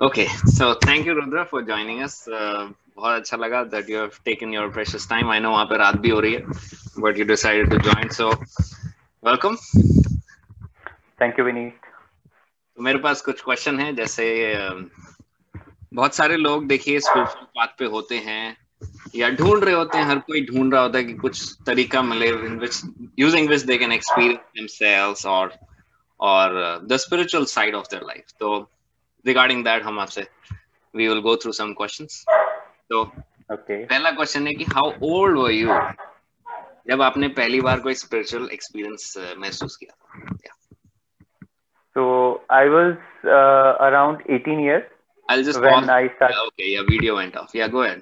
Okay, 0.00 0.26
so 0.46 0.74
thank 0.74 1.06
you, 1.06 1.14
Rudra, 1.14 1.44
for 1.44 1.60
joining 1.62 2.02
us. 2.02 2.28
Uh, 2.28 2.68
बहुत 2.96 3.20
अच्छा 3.20 3.36
लगा 3.36 3.62
that 3.70 3.88
you 3.88 3.96
have 3.96 4.18
taken 4.24 4.52
your 4.52 4.68
precious 4.70 5.06
time. 5.06 5.30
I 5.30 5.38
know 5.40 5.50
वहाँ 5.52 5.64
पे 5.66 5.76
रात 5.78 5.96
भी 6.04 6.10
हो 6.10 6.20
रही 6.20 6.34
है, 6.34 6.42
but 7.04 7.18
you 7.20 7.24
decided 7.30 7.72
to 7.72 7.78
join. 7.86 8.10
So 8.18 8.28
welcome. 9.24 9.56
Thank 11.22 11.38
you, 11.38 11.46
Vineet. 11.48 11.88
तो 12.76 12.82
मेरे 12.82 12.98
पास 12.98 13.22
कुछ 13.22 13.42
क्वेश्चन 13.44 13.80
है 13.80 13.94
जैसे 13.96 14.28
बहुत 15.94 16.14
सारे 16.14 16.36
लोग 16.36 16.66
देखिए 16.68 17.00
स्पिरिचुअल 17.00 17.44
पाथ 17.56 17.76
पे 17.78 17.84
होते 17.96 18.18
हैं 18.28 18.56
या 19.16 19.30
ढूंढ 19.42 19.64
रहे 19.64 19.74
होते 19.74 19.98
हैं 19.98 20.04
हर 20.04 20.18
कोई 20.30 20.46
ढूंढ 20.46 20.72
रहा 20.74 20.82
होता 20.82 20.98
है 20.98 21.04
कि 21.04 21.14
कुछ 21.26 21.54
तरीका 21.66 22.02
मिले 22.14 22.28
in 22.46 22.58
which 22.58 22.80
using 23.18 23.48
which 23.48 23.62
they 23.70 23.78
can 23.78 23.92
experience 23.92 24.40
themselves 24.56 25.26
और 25.36 25.58
और 26.20 26.58
the 26.90 26.96
spiritual 27.06 27.44
side 27.58 27.74
of 27.74 27.86
their 27.90 28.02
life 28.06 28.32
तो 28.40 28.58
रिगार्डिंग 29.25 29.63
दैट 29.63 29.83
हम 29.83 29.99
आपसे 29.99 30.27
we 30.95 31.07
will 31.07 31.21
go 31.27 31.35
through 31.43 31.51
some 31.59 31.73
questions 31.73 32.23
तो 32.89 33.03
okay. 33.53 33.77
पहला 33.89 34.11
क्वेश्चन 34.11 34.47
है 34.47 34.53
कि 34.53 34.65
हाउ 34.73 34.91
ओल्ड 35.11 35.37
वर 35.37 35.51
यू 35.51 35.79
जब 36.89 37.01
आपने 37.01 37.27
पहली 37.39 37.61
बार 37.61 37.79
कोई 37.79 37.93
स्पिरिचुअल 38.01 38.49
एक्सपीरियंस 38.53 39.13
महसूस 39.37 39.75
किया 39.83 39.95
yeah. 40.45 40.57
so 41.95 42.03
i 42.49 42.63
was 42.73 42.95
uh, 43.37 43.71
around 43.87 44.21
18 44.35 44.61
years 44.65 44.83
i'll 45.29 45.43
just 45.47 45.61
when 45.65 45.73
pause. 45.73 45.89
i 45.95 46.09
started 46.15 46.39
okay 46.47 46.69
yeah 46.73 46.85
video 46.89 47.15
went 47.17 47.35
off 47.41 47.55
yeah 47.59 47.71
go 47.75 47.83
ahead 47.83 48.01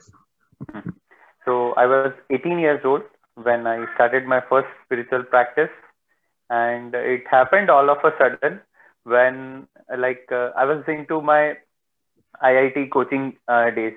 so 1.48 1.56
i 1.84 1.86
was 1.94 2.12
18 2.30 2.60
years 2.66 2.88
old 2.92 3.08
when 3.50 3.68
i 3.74 3.78
started 3.96 4.30
my 4.34 4.40
first 4.52 4.74
spiritual 4.86 5.24
practice 5.36 5.78
and 6.50 6.96
it 7.02 7.28
happened 7.36 7.74
all 7.76 7.94
of 7.96 8.08
a 8.12 8.14
sudden 8.22 8.60
when 9.07 9.67
like 9.99 10.33
uh, 10.33 10.51
i 10.57 10.65
was 10.65 10.83
into 10.89 11.21
my 11.23 11.57
iit 12.43 12.91
coaching 12.91 13.35
uh, 13.49 13.71
days. 13.71 13.95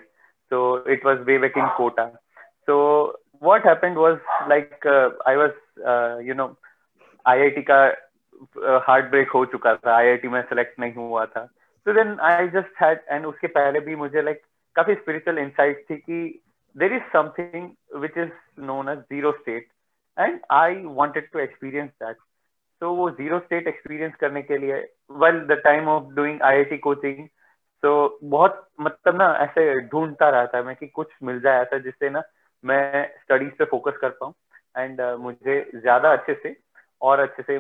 So 0.52 0.76
it 0.96 1.04
was 1.04 1.26
way 1.26 1.38
back 1.38 1.56
in 1.56 1.68
Kota. 1.78 2.12
So 2.68 3.16
what 3.42 3.64
happened 3.64 3.98
was 3.98 4.20
like 4.48 4.86
uh, 4.86 5.10
I 5.26 5.38
was, 5.38 5.52
uh, 5.86 6.20
you 6.20 6.34
know, 6.34 6.56
IIT 7.26 7.64
का 7.70 7.80
heart 8.88 9.06
break 9.12 9.30
हो 9.30 9.46
चुका 9.46 9.74
था 9.76 9.96
IIT 9.96 10.28
में 10.28 10.42
select 10.42 10.80
नहीं 10.80 10.94
हुआ 10.94 11.26
था 11.26 11.44
तो 11.86 11.94
then 11.94 12.20
I 12.24 12.48
just 12.50 12.82
had 12.82 13.00
and 13.12 13.26
उसके 13.26 13.48
पहले 13.48 13.80
भी 13.80 13.96
मुझे 13.96 14.22
लाइक 14.22 14.38
like, 14.38 14.48
काफ़ी 14.76 14.94
स्पिरिचुअल 14.96 15.40
इंसाइट 15.40 15.86
थी 15.90 15.96
कि 15.98 16.20
there 16.76 16.94
is 16.94 17.12
something 17.14 17.70
which 18.02 18.18
is 18.18 18.30
known 18.70 18.90
as 18.90 19.00
zero 19.14 19.32
state 19.32 19.68
and 20.18 20.40
I 20.52 20.82
wanted 21.00 21.30
to 21.34 21.40
experience 21.40 21.90
that 22.04 22.18
तो 22.82 22.94
वो 22.94 23.10
ज़ीरो 23.10 23.40
स्टेट 23.40 23.68
एक्सपीरियंस 23.68 24.16
करने 24.16 24.42
के 24.42 24.58
लिए 24.58 24.76
well 25.12 25.40
the 25.40 25.52
time 25.52 25.88
of 25.88 26.04
doing 26.14 26.42
IIT 26.42 26.78
coaching 26.78 27.28
तो 27.84 28.20
बहुत 28.24 28.68
मतलब 28.82 29.16
ना 29.16 29.38
ऐसे 29.40 29.82
ढूंढता 29.82 30.30
रहता 30.30 30.58
है 30.58 30.64
मैं 30.64 30.76
कि 30.76 30.88
कुछ 30.88 31.08
मिल 31.24 31.40
जाए 31.40 31.62
ऐसा 31.62 31.78
जिससे 31.78 32.10
ना 32.10 32.22
मैं 32.64 33.12
स्टडीज़ 33.20 33.52
पे 33.52 33.66
फोकस 33.66 33.98
कर 34.02 34.10
पाऊँ 34.10 34.34
एंड 34.78 35.02
uh, 35.02 35.20
मुझे 35.20 35.72
ज़्यादा 35.76 36.12
अच्छे 36.14 36.34
से 36.34 36.56
और 37.02 37.20
अच्छे 37.20 37.44
से 37.44 37.60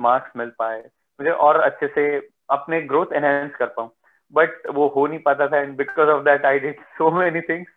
मार्क्स 0.00 0.30
uh, 0.30 0.36
मिल 0.36 0.52
पाए 0.58 0.78
मुझे 1.20 1.30
और 1.30 1.60
अच्छे 1.60 1.86
से 1.86 2.30
अपने 2.50 2.80
ग्रोथ 2.82 3.06
एनहेंस 3.12 3.56
कर 3.56 3.66
पाऊँ। 3.66 3.90
बट 4.32 4.66
वो 4.66 4.88
हो 4.88 5.06
नहीं 5.06 5.18
पाता 5.18 5.48
था 5.48 5.58
and 5.58 5.76
because 5.76 6.08
of 6.08 6.24
that 6.24 6.44
I 6.44 6.58
did 6.58 6.80
so 6.80 7.10
many 7.10 7.40
things 7.40 7.68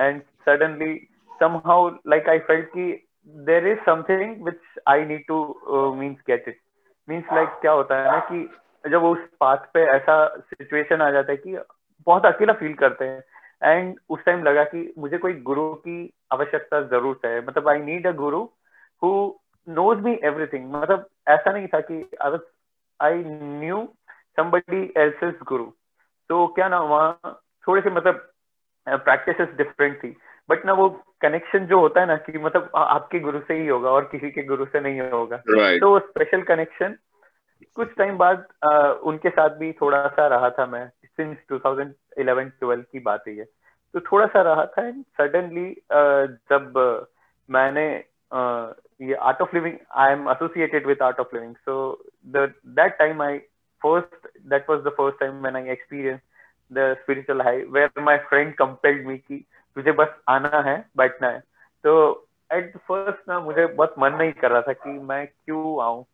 and 0.00 0.22
suddenly 0.22 1.06
somehow 1.42 1.92
like 2.06 2.28
I 2.28 2.38
felt 2.38 2.64
कि 2.64 3.09
there 3.48 3.66
is 3.66 3.78
something 3.88 4.34
which 4.44 4.60
I 4.88 5.04
need 5.04 5.24
to 5.28 5.42
uh, 5.70 5.92
get 6.28 6.48
it 6.48 6.60
it. 7.08 7.32
Like 7.32 7.48
क्या 7.60 7.72
होता 7.72 7.96
है 7.98 8.10
ना 8.12 8.18
कि 8.30 8.90
जब 8.90 9.02
उस 9.04 9.18
पाथ 9.40 9.56
पे 9.74 9.80
ऐसा 9.86 10.14
सिचुएशन 10.38 11.02
आ 11.02 11.10
जाता 11.10 11.32
है 11.32 11.36
कि 11.36 11.56
बहुत 12.06 12.26
अकेला 12.26 12.52
फील 12.52 12.74
करते 12.74 13.04
हैं 13.04 13.22
एंड 13.62 13.98
उस 14.10 14.24
टाइम 14.24 14.42
लगा 14.44 14.64
कि 14.64 14.92
मुझे 14.98 15.18
कोई 15.18 15.32
गुरु 15.48 15.72
की 15.74 15.98
आवश्यकता 16.32 16.80
ज़रूर 16.88 17.20
है। 17.24 17.40
मतलब 17.46 17.68
I 17.68 17.78
need 17.78 18.06
a 18.06 18.12
Guru 18.12 18.42
who 19.02 19.10
knows 19.68 19.98
me 19.98 20.18
everything 20.24 20.72
मतलब 20.74 21.06
ऐसा 21.28 21.52
नहीं 21.52 21.66
था 21.74 21.80
कि 21.90 21.96
आई 23.00 23.22
न्यू 23.26 23.84
समबडी 24.36 24.82
एल्स 24.96 25.42
गुरु। 25.42 25.64
तो 26.30 26.46
क्या 26.46 26.68
ना 26.68 26.80
वहाँ 26.80 27.40
थोड़े 27.68 27.82
से 27.82 27.90
मतलब 27.90 28.26
प्रैक्टिस 28.86 29.56
डिफरेंट 29.56 29.96
थी। 30.04 30.16
बट 30.50 30.66
ना 30.66 30.72
वो 30.72 30.88
कनेक्शन 31.20 31.66
जो 31.66 31.78
होता 31.80 32.00
है 32.00 32.06
ना 32.06 32.16
कि 32.16 32.38
मतलब 32.38 32.70
आपके 32.74 33.20
गुरु 33.20 33.40
से 33.48 33.54
ही 33.54 33.66
होगा 33.66 33.90
और 33.90 34.04
किसी 34.12 34.30
के 34.30 34.42
गुरु 34.42 34.64
से 34.64 34.80
नहीं 34.80 35.00
होगा। 35.00 35.42
Right. 35.42 35.80
तो 35.80 35.90
वो 35.90 35.98
स्पेशल 35.98 36.42
कनेक्शन 36.42 36.96
कुछ 37.74 37.94
टाइम 37.98 38.16
बाद 38.16 38.46
आ, 38.64 38.92
उनके 38.92 39.30
साथ 39.30 39.56
भी 39.56 39.72
थोड़ा 39.72 40.06
सा 40.08 40.26
रहा 40.26 40.50
था 40.50 40.66
मैं। 40.66 40.90
सिंस 41.04 41.36
2011-12 41.52 42.82
की 42.92 43.00
बात 43.00 43.24
है 43.28 43.44
तो 43.94 44.00
थोड़ा 44.00 44.26
सा 44.26 44.42
रहा 44.42 44.64
था 44.66 44.86
एंड 44.86 45.04
सडनली 45.20 45.82
जब 46.52 46.78
मैंने 47.50 48.04
uh, 48.34 48.72
ये 49.00 49.14
art 49.14 49.40
of 49.42 49.54
living 49.54 49.76
I 49.96 50.12
am 50.12 50.28
associated 50.30 50.86
with 50.86 51.02
art 51.02 51.20
of 51.20 51.34
living 51.34 51.54
so 51.54 52.04
that 52.26 52.96
time 52.98 53.22
I 53.22 53.38
first 53.82 54.28
that 54.50 54.70
was 54.70 54.80
the 54.80 54.88
first 54.88 55.20
time 55.20 55.40
when 55.40 55.56
I 55.56 55.68
experience 55.68 56.20
the 56.72 56.96
spiritual 57.00 57.40
high 57.40 57.62
where 57.70 58.00
my 58.00 58.18
friend 58.18 58.54
compelled 58.54 59.06
me 59.06 59.18
कि 59.18 59.44
तुझे 59.76 59.92
बस 59.92 60.14
आना 60.28 60.60
है, 60.60 60.78
बैठना 60.96 61.28
है। 61.28 61.40
तो 61.84 61.92
eight 62.50 62.76
first 62.78 63.28
ना 63.28 63.38
मुझे 63.40 63.66
बहुत 63.66 63.94
मन 63.98 64.14
नहीं 64.14 64.32
कर 64.32 64.50
रहा 64.50 64.62
था 64.62 64.72
कि 64.74 64.90
मैं 64.90 65.26
क्यों 65.26 65.82
आऊँ, 65.84 66.04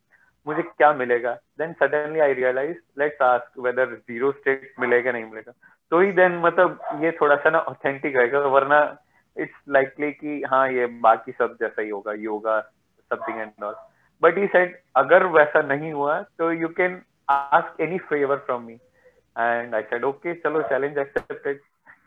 मुझे 0.47 0.63
क्या 0.63 0.93
मिलेगा। 0.95 1.33
Then 1.59 1.73
suddenly 1.81 2.21
I 2.21 2.33
realise 2.35 2.77
let's 2.99 3.23
ask 3.23 3.59
whether 3.61 3.95
zero 3.95 4.33
state 4.33 4.73
मिलेगा, 4.81 5.13
नहीं 5.13 5.25
मिलेगा। 5.25 5.53
तो 5.93 6.01
ही 6.01 6.13
देन 6.13 6.39
मतलब 6.41 7.03
ये 7.03 7.13
थोड़ा 7.21 7.37
सा 7.37 7.51
ना 7.51 7.59
ऑथेंटिक 7.61 8.17
रहेगा, 8.17 8.39
वरना 8.39 8.81
इट्स 9.37 9.61
लाइकली 9.69 10.11
कि 10.13 10.43
हाँ 10.51 10.69
ये 10.73 10.87
बाकी 11.03 11.33
सब 11.33 11.57
जैसा 11.61 11.83
ही 11.83 11.89
होगा, 11.89 12.13
yoga 12.13 12.61
something 13.11 13.41
and 13.41 13.65
all 13.65 13.75
but 14.23 14.39
he 14.39 14.47
said 14.47 14.77
अगर 14.97 15.25
वैसा 15.33 15.61
नहीं 15.63 15.93
हुआ 15.93 16.21
तो 16.39 16.51
you 16.53 16.69
can 16.77 17.01
ask 17.31 17.81
any 17.81 17.99
favour 18.09 18.37
from 18.47 18.63
me 18.63 18.73
and 18.73 19.75
I 19.75 19.83
said 19.83 20.05
okay 20.05 20.35
चलो 20.35 20.63
चैलेंज 20.63 20.99
एक्सेप्टेड 20.99 21.61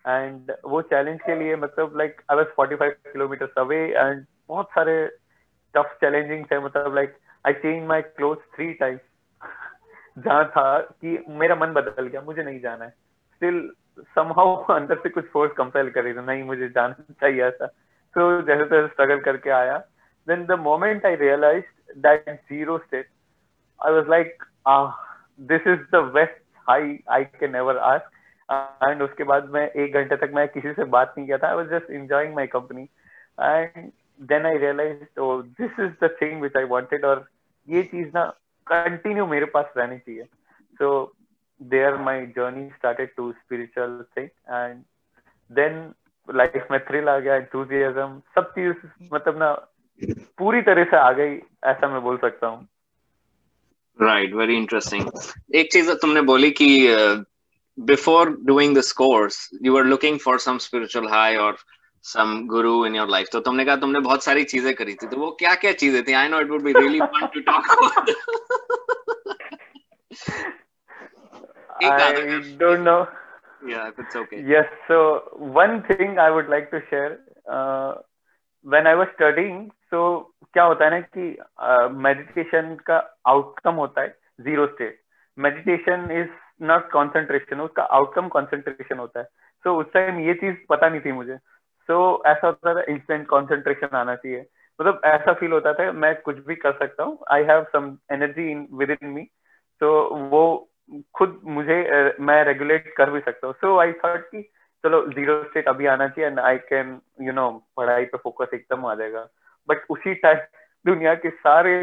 एंड 0.08 0.52
वो 0.66 0.82
चैलेंज 0.82 1.20
के 1.22 1.36
लिए 1.36 1.56
मतलब 1.56 1.98
like 1.98 2.22
I 2.32 2.38
was 2.38 2.46
45 2.60 2.92
kilometre 3.14 3.54
away 3.58 3.84
and 3.98 4.26
बहुत 4.48 4.70
सारे 4.70 5.08
टफ 5.76 5.98
चैलेंजिंग 6.02 6.46
थे 6.46 6.60
मतलब 6.60 6.96
like 6.96 7.18
I 7.48 7.54
change 7.54 7.88
my 7.88 8.02
cloth 8.02 8.36
three 8.56 8.74
times 8.74 9.02
जहाँ 10.18 10.46
था 10.46 10.80
कि 10.80 11.26
मेरा 11.30 11.56
मन 11.56 11.74
बदल 11.74 12.08
गया, 12.08 12.22
मुझे 12.22 12.44
नहीं 12.44 12.60
जाना 12.60 12.86
है। 12.86 12.90
स्टिल 12.90 13.72
समहाउ 14.16 14.64
अंदर 14.74 14.96
से 14.96 15.10
कुछ 15.10 15.26
फोर्स 15.26 15.52
कंपेल 15.52 15.90
कर 15.90 16.04
रही 16.04 16.14
थी, 16.14 16.26
नहीं, 16.26 16.44
मुझे 16.44 16.70
जाना 16.70 17.14
चाहिए 17.22 17.44
ऐसा। 17.44 17.66
तो 18.16 18.42
जैसे 18.42 18.64
तैसे 18.64 18.88
स्ट्रगल 18.88 19.20
करके 19.20 19.50
आया। 19.50 19.78
Then 20.28 20.46
the 20.46 20.52
moment 20.52 21.06
I 21.06 21.16
realise 21.16 21.66
that 21.98 22.30
zero 22.30 22.78
state 22.78 23.08
I 23.86 23.94
was 23.94 24.08
like 24.08 24.44
this 25.42 25.68
is 25.68 25.80
the 25.92 26.02
best 26.14 26.42
high 26.68 27.00
I 27.10 27.24
can 27.24 27.56
ever 27.56 27.78
ask 27.78 28.12
and 28.50 29.02
उसके 29.02 29.24
बाद 29.24 29.50
मैं 29.54 29.68
एक 29.84 29.94
घंटे 29.94 30.16
तक 30.18 30.32
मैं 30.36 30.48
किसी 30.48 30.72
से 30.74 30.84
बात 30.96 31.14
नहीं 31.18 31.26
किया 31.28 31.38
था। 31.38 31.48
I 31.48 31.56
was 31.56 31.68
just 31.70 31.92
enjoying 31.92 32.34
my 32.36 32.48
company 32.48 32.82
and 32.82 33.92
then 34.20 34.46
I 34.46 34.58
realise 34.58 35.04
this 35.62 35.80
is 35.80 35.92
the 36.04 36.16
thing 36.22 36.42
which 36.42 36.58
I 36.58 36.64
wanted 36.74 37.06
और 37.06 37.26
ये 37.68 37.84
चीज़ 37.84 38.08
ना 38.16 38.26
कंटिन्यू 38.68 39.26
मेरे 39.28 39.46
पास 39.54 39.74
रहनी 39.78 39.98
चाहिए। 39.98 40.24
So 40.80 40.90
there 41.62 41.96
my 42.00 42.26
journey 42.36 42.68
started 42.70 43.16
to 43.18 43.32
spiritual 43.32 44.04
thing 44.18 44.28
and 44.50 44.84
then 45.52 45.94
life 46.28 46.68
में 46.72 46.80
थ्रिल 46.86 47.10
आ 47.10 47.18
गया 47.20 47.36
एंथुजियाज्म 47.36 48.20
सब 48.36 48.52
चीज़ 48.52 48.86
मतलब 49.14 49.38
ना 49.40 49.52
पूरी 50.38 50.62
तरह 50.62 50.84
से 50.84 50.98
आ 50.98 51.12
गई, 51.12 51.36
ऐसा 51.66 51.88
मैं 51.88 52.02
बोल 52.02 52.18
सकता 52.18 52.48
हूँ। 52.48 52.68
राइट 54.00 54.34
वेरी 54.34 54.56
इंटरेस्टिंग 54.58 55.10
एक 55.56 55.72
चीज़ 55.72 55.92
तुमने 56.02 56.22
बोली 56.24 56.52
कि 56.52 56.68
Before 57.79 58.37
doing 58.47 58.75
this 58.75 58.93
course 59.03 59.49
you 59.63 59.77
are 59.79 59.85
looking 59.85 60.19
for 60.25 60.39
some 60.39 60.59
spiritual 60.67 61.09
high 61.11 61.37
और 61.47 61.57
सम 62.05 62.41
गुरु 62.47 62.75
इन 62.87 62.97
योर 62.97 63.09
लाइफ 63.09 63.29
तो 63.33 63.41
तुमने 63.41 63.65
कहा 63.65 63.77
तुमने 63.85 64.01
बहुत 64.01 64.25
सारी 64.25 64.45
चीजें 64.55 64.73
करी 64.75 64.95
थी 64.95 65.07
तो 65.07 65.17
वो 65.17 65.31
क्या 65.39 65.55
क्या 65.65 65.73
चीजें 65.85 66.03
थी 66.09 66.13
I 66.23 66.29
know 66.29 66.41
it 66.41 66.51
would 66.51 66.63
be 66.63 66.73
really 66.79 67.01
fun 67.15 67.27
to 67.35 67.41
talk 67.51 67.71
about 67.77 68.11
I 71.83 72.57
don't 72.59 72.85
know. 72.85 73.09
Yeah, 73.63 73.89
if 73.89 73.99
it's 73.99 74.17
okay. 74.17 74.43
Yes. 74.47 74.67
So 74.89 75.23
one 75.37 75.83
thing 75.83 76.19
I 76.19 76.31
would 76.31 76.49
like 76.49 76.71
to 76.71 76.83
share. 76.91 77.21
Uh, 77.51 77.95
when 78.67 78.87
I 78.87 78.95
was 78.95 79.09
studying, 79.15 79.71
so 79.91 80.31
क्या 80.53 80.65
होता 80.65 80.85
है 80.85 80.91
ना 80.91 81.01
कि 81.17 81.97
meditation 82.03 82.75
uh, 82.75 82.83
का 82.87 82.99
outcome 83.29 83.75
होता 83.75 84.03
है 84.03 84.09
zero 84.41 84.67
state 84.67 85.01
meditation 85.39 86.09
is 86.21 86.29
not 86.62 86.90
concentration 86.92 87.62
उसका 87.62 87.84
outcome 87.84 88.28
concentration 88.28 89.00
होता 89.00 89.20
है। 89.20 89.26
सो 89.66 89.76
उस 89.80 89.92
टाइम 89.94 90.20
ये 90.20 90.34
चीज़ 90.34 90.56
पता 90.70 90.90
नहीं 90.90 91.02
थी 91.02 91.12
मुझे। 91.12 91.38
तो 91.90 92.24
ऐसा 92.28 92.48
होता 92.48 92.74
था 92.76 92.84
इंस्टेंट 92.92 93.26
कॉन्सेंट्रेशन 93.28 93.96
आना 93.98 94.16
चाहिए। 94.16 94.46
मतलब 94.80 95.02
ऐसा 95.06 95.34
फील 95.34 95.52
होता 95.52 95.74
था, 95.74 95.92
मैं 95.92 96.16
कुछ 96.22 96.38
भी 96.48 96.56
कर 96.56 96.72
सकता 96.74 97.04
हूँ। 97.04 97.18
I 97.32 97.44
have 97.44 97.64
some 97.74 97.98
energy 98.14 98.50
in 98.52 98.68
within 98.92 99.08
me 99.10 99.28
तो 99.82 99.90
वो 100.32 100.70
खुद 101.16 101.40
मुझे 101.46 101.76
मैं 102.20 102.44
रेगुलेट 102.44 102.94
कर 102.98 103.10
भी 103.12 103.20
सकता 103.20 103.48
हूँ। 103.48 103.56
सो 103.56 103.78
आई 103.80 103.92
थॉट 104.04 104.30
कि 104.32 104.42
चलो 104.84 105.02
ज़ीरो 105.08 105.44
स्टेट 105.44 105.68
अभी 105.68 105.86
आना 105.86 106.08
चाहिए 106.08 106.30
and 106.30 106.40
I 106.40 106.58
can 106.70 107.00
you 107.22 107.34
know 107.34 107.50
पढ़ाई 107.78 108.06
पे 108.06 108.18
फोकस 108.18 108.54
एकदम 108.54 108.86
आ 108.86 108.94
जाएगा। 108.96 109.28
बट 109.70 109.86
उसी 109.90 110.14
टाइम 110.16 110.38
दुनिया 110.86 111.14
के 111.16 111.30
सारे 111.30 111.74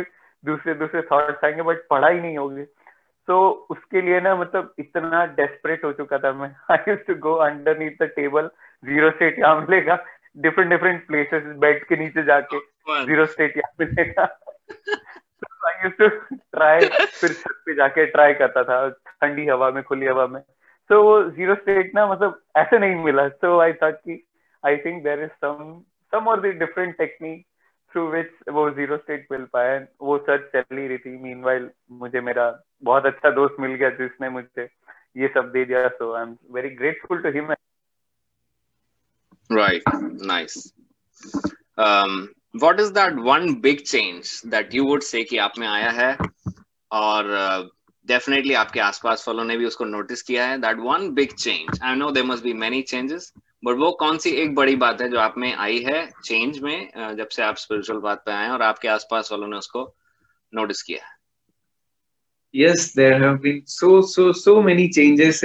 दूसरे 0.44 0.74
दूसरे 0.74 1.02
थॉट्स 1.02 1.44
आएँगे 1.44 1.62
बट 1.62 1.86
पढ़ाई 1.90 2.20
नहीं 2.20 2.38
होगी। 2.38 2.62
तो 3.28 3.38
उसके 3.70 4.00
लिए 4.00 4.20
ना 4.20 4.34
मतलब 4.36 4.74
इतना 4.78 5.24
डेस्परेट 5.36 5.84
हो 5.84 5.92
चुका 5.92 6.18
था 6.18 6.32
मैं। 6.32 6.48
I 6.70 6.78
use 6.88 7.00
to 7.06 7.14
go 7.20 7.32
underneath 7.46 8.02
the 8.02 8.08
table 8.16 8.50
zero 8.84 9.10
state 9.10 9.38
यहाँ 9.38 9.60
मिलेगा। 9.60 9.98
डिफरेंट 10.36 10.70
डिफरेंट 10.70 11.06
प्लेसेस 11.06 11.42
बेड 11.58 11.84
के 11.84 11.96
नीचे 11.96 12.22
जाके 12.24 12.58
ज़ीरो 13.06 13.26
स्टेट 13.26 13.56
यहाँ 13.56 13.72
मिलेगा। 13.80 14.24
आई 15.66 15.82
यूज़ 15.84 15.94
टू 15.98 16.08
ट्राई 16.08 16.80
फिर 16.80 17.32
छत 17.32 17.62
पे 17.66 17.74
जाके 17.74 18.06
ट्राई 18.06 18.34
करता 18.34 18.62
था 18.64 18.88
ठंडी 18.88 19.46
हवा 19.48 19.70
में 19.70 19.82
खुली 19.82 20.06
हवा 20.06 20.26
में। 20.26 20.40
तो 20.90 21.02
वो 21.02 21.22
ज़ीरो 21.30 21.54
स्टेट 21.54 21.94
ना 21.94 22.06
मतलब 22.06 22.40
ऐसे 22.56 22.78
नहीं 22.78 22.94
मिला। 23.04 23.28
सो 23.28 23.58
आई 23.60 23.72
थॉट 23.82 23.94
कि 23.94 24.22
I 24.64 24.76
think 24.84 25.02
there 25.04 25.22
is 25.22 25.30
some 25.44 25.80
some 26.12 26.28
और 26.28 26.40
the 26.40 26.54
different 26.58 26.96
technique 26.98 27.44
through 27.96 28.06
which 28.12 28.30
वो 28.52 28.68
ज़ीरो 28.70 28.96
स्टेट 28.96 29.26
मिल 29.32 29.44
पाया। 29.52 29.76
वो 30.02 30.18
सर्च 30.30 30.48
चल 30.54 30.76
ही 30.78 30.86
रही 30.88 30.98
थी। 30.98 31.16
मीन 31.18 31.70
मुझे 32.00 32.20
मेरा 32.20 32.46
बहुत 32.84 33.06
अच्छा 33.06 33.30
दोस्त 33.34 33.56
मिल 33.60 33.74
गया 33.74 33.90
जिसने 34.00 34.28
मुझे 34.30 34.68
ये 35.16 35.28
सब 35.34 35.50
दे 35.52 35.64
दिया। 35.64 35.86
So 35.88 36.12
I 36.14 36.22
am 36.22 36.36
very 36.54 36.70
grateful 36.76 37.22
to 37.22 37.30
him 37.34 37.52
right 39.50 39.82
nice 40.26 40.54
what 42.62 42.78
is 42.82 42.90
that 42.96 43.16
one 43.24 43.46
big 43.64 43.80
change 43.88 44.28
that 44.52 44.74
you 44.76 44.84
would 44.84 45.02
say 45.06 45.24
कि 45.24 45.38
आप 45.38 45.58
में 45.58 45.66
आया 45.68 45.90
है? 45.96 46.16
और 46.90 47.26
डेफिनेटली 48.06 48.54
uh, 48.54 48.60
आपके 48.60 48.80
आसपास 48.80 49.24
वालों 49.28 49.44
ने 49.44 49.56
भी 49.56 49.66
उसको 49.66 49.84
नोटिस 49.84 50.22
किया 50.22 50.46
है। 50.46 50.58
That 50.60 50.78
one 50.80 51.08
big 51.14 51.32
change 51.34 51.80
I 51.82 51.96
know 51.96 52.10
there 52.10 52.22
must 52.22 52.44
be 52.44 52.52
many 52.62 52.80
changes 52.82 53.32
but 53.66 53.76
वो 53.76 53.92
कौन 53.92 54.18
सी 54.18 54.30
एक 54.30 54.54
बड़ी 54.54 54.76
बात 54.76 55.00
है 55.00 55.10
जो 55.10 55.18
आप 55.18 55.34
में 55.38 55.54
आई 55.54 55.78
है 55.78 56.10
चेंज 56.24 56.58
में 56.58 56.90
जब 57.16 57.28
से 57.28 57.42
आप 57.42 57.56
स्पिरिचुअल 57.56 57.98
बात 57.98 58.22
पे 58.26 58.32
आए 58.32 58.48
और 58.48 58.62
आपके 58.62 58.88
आसपास 58.88 59.28
वालों 59.32 59.48
ने 59.48 59.56
उसको 59.56 59.94
नोटिस 60.54 60.82
किया 60.82 61.06
है? 61.06 61.16
यस 62.54 62.94
देर 62.98 63.58
चेंजेस 64.92 65.40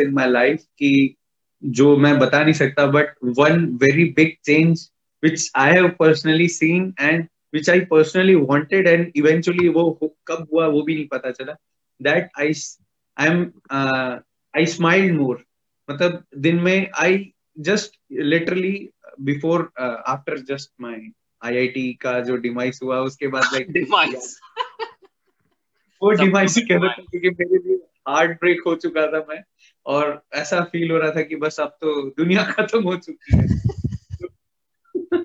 जो 1.64 1.98
मैं 1.98 2.20
बता 2.20 2.44
नहीं 2.44 2.54
सकता 2.54 2.86
but 2.86 3.08
one 3.24 3.66
very 3.66 4.04
big 4.04 4.32
change 4.44 4.92
which 5.24 5.52
I 5.56 5.74
have 5.74 5.90
personally 5.90 6.48
seen 6.48 6.94
and 7.00 7.28
which 7.54 7.70
I 7.70 7.80
personally 7.80 8.36
wanted 8.36 8.88
and 8.88 9.12
eventually 9.16 9.68
वो 9.68 10.18
कब 10.28 10.48
हुआ 10.54 10.68
वो 10.68 10.82
भी 10.82 10.96
नहीं 10.96 11.08
पता 11.08 11.32
चला। 11.32 11.54
That 12.02 12.30
I 12.40 12.52
I 13.18 13.28
am 13.28 13.52
I 14.58 14.66
smiled 14.66 15.16
more 15.16 15.46
मतलब 15.92 16.24
दिन 16.38 16.56
में 16.56 16.90
I 16.96 17.34
just 17.60 17.88
literally 18.12 18.90
before 19.22 19.72
after 20.08 20.40
just 20.40 20.70
just 20.72 20.90
my 20.90 21.00
IIT 21.46 21.94
का 22.02 22.20
जो 22.20 22.36
डिमाइस 22.36 22.80
हुआ 22.84 23.00
उसके 23.00 23.28
बाद 23.28 23.44
लाइक 23.54 23.72
डिमाइस 23.72 24.40
वो 26.02 26.12
डिमाइस 26.12 26.58
कह 26.58 26.76
रहा 26.76 26.88
था 26.88 27.04
क्योंकि 27.12 27.30
मेरे 27.30 27.68
लिए 27.68 27.78
हार्ट 28.08 28.32
ब्रेक 28.32 28.62
हो 28.68 28.76
चुका 28.76 29.08
था 29.08 29.26
मैं 29.30 29.44
और 29.86 30.26
ऐसा 30.34 30.62
फील 30.62 30.92
हो 30.92 30.98
रहा 30.98 31.12
था 31.12 31.22
कि 31.22 31.36
बस 31.36 31.60
अब 31.60 31.78
तो 31.82 32.10
दुनिया 32.10 32.44
खत्म 32.44 32.84
हो 32.84 32.96
चुकी 32.96 33.38
है। 33.38 33.48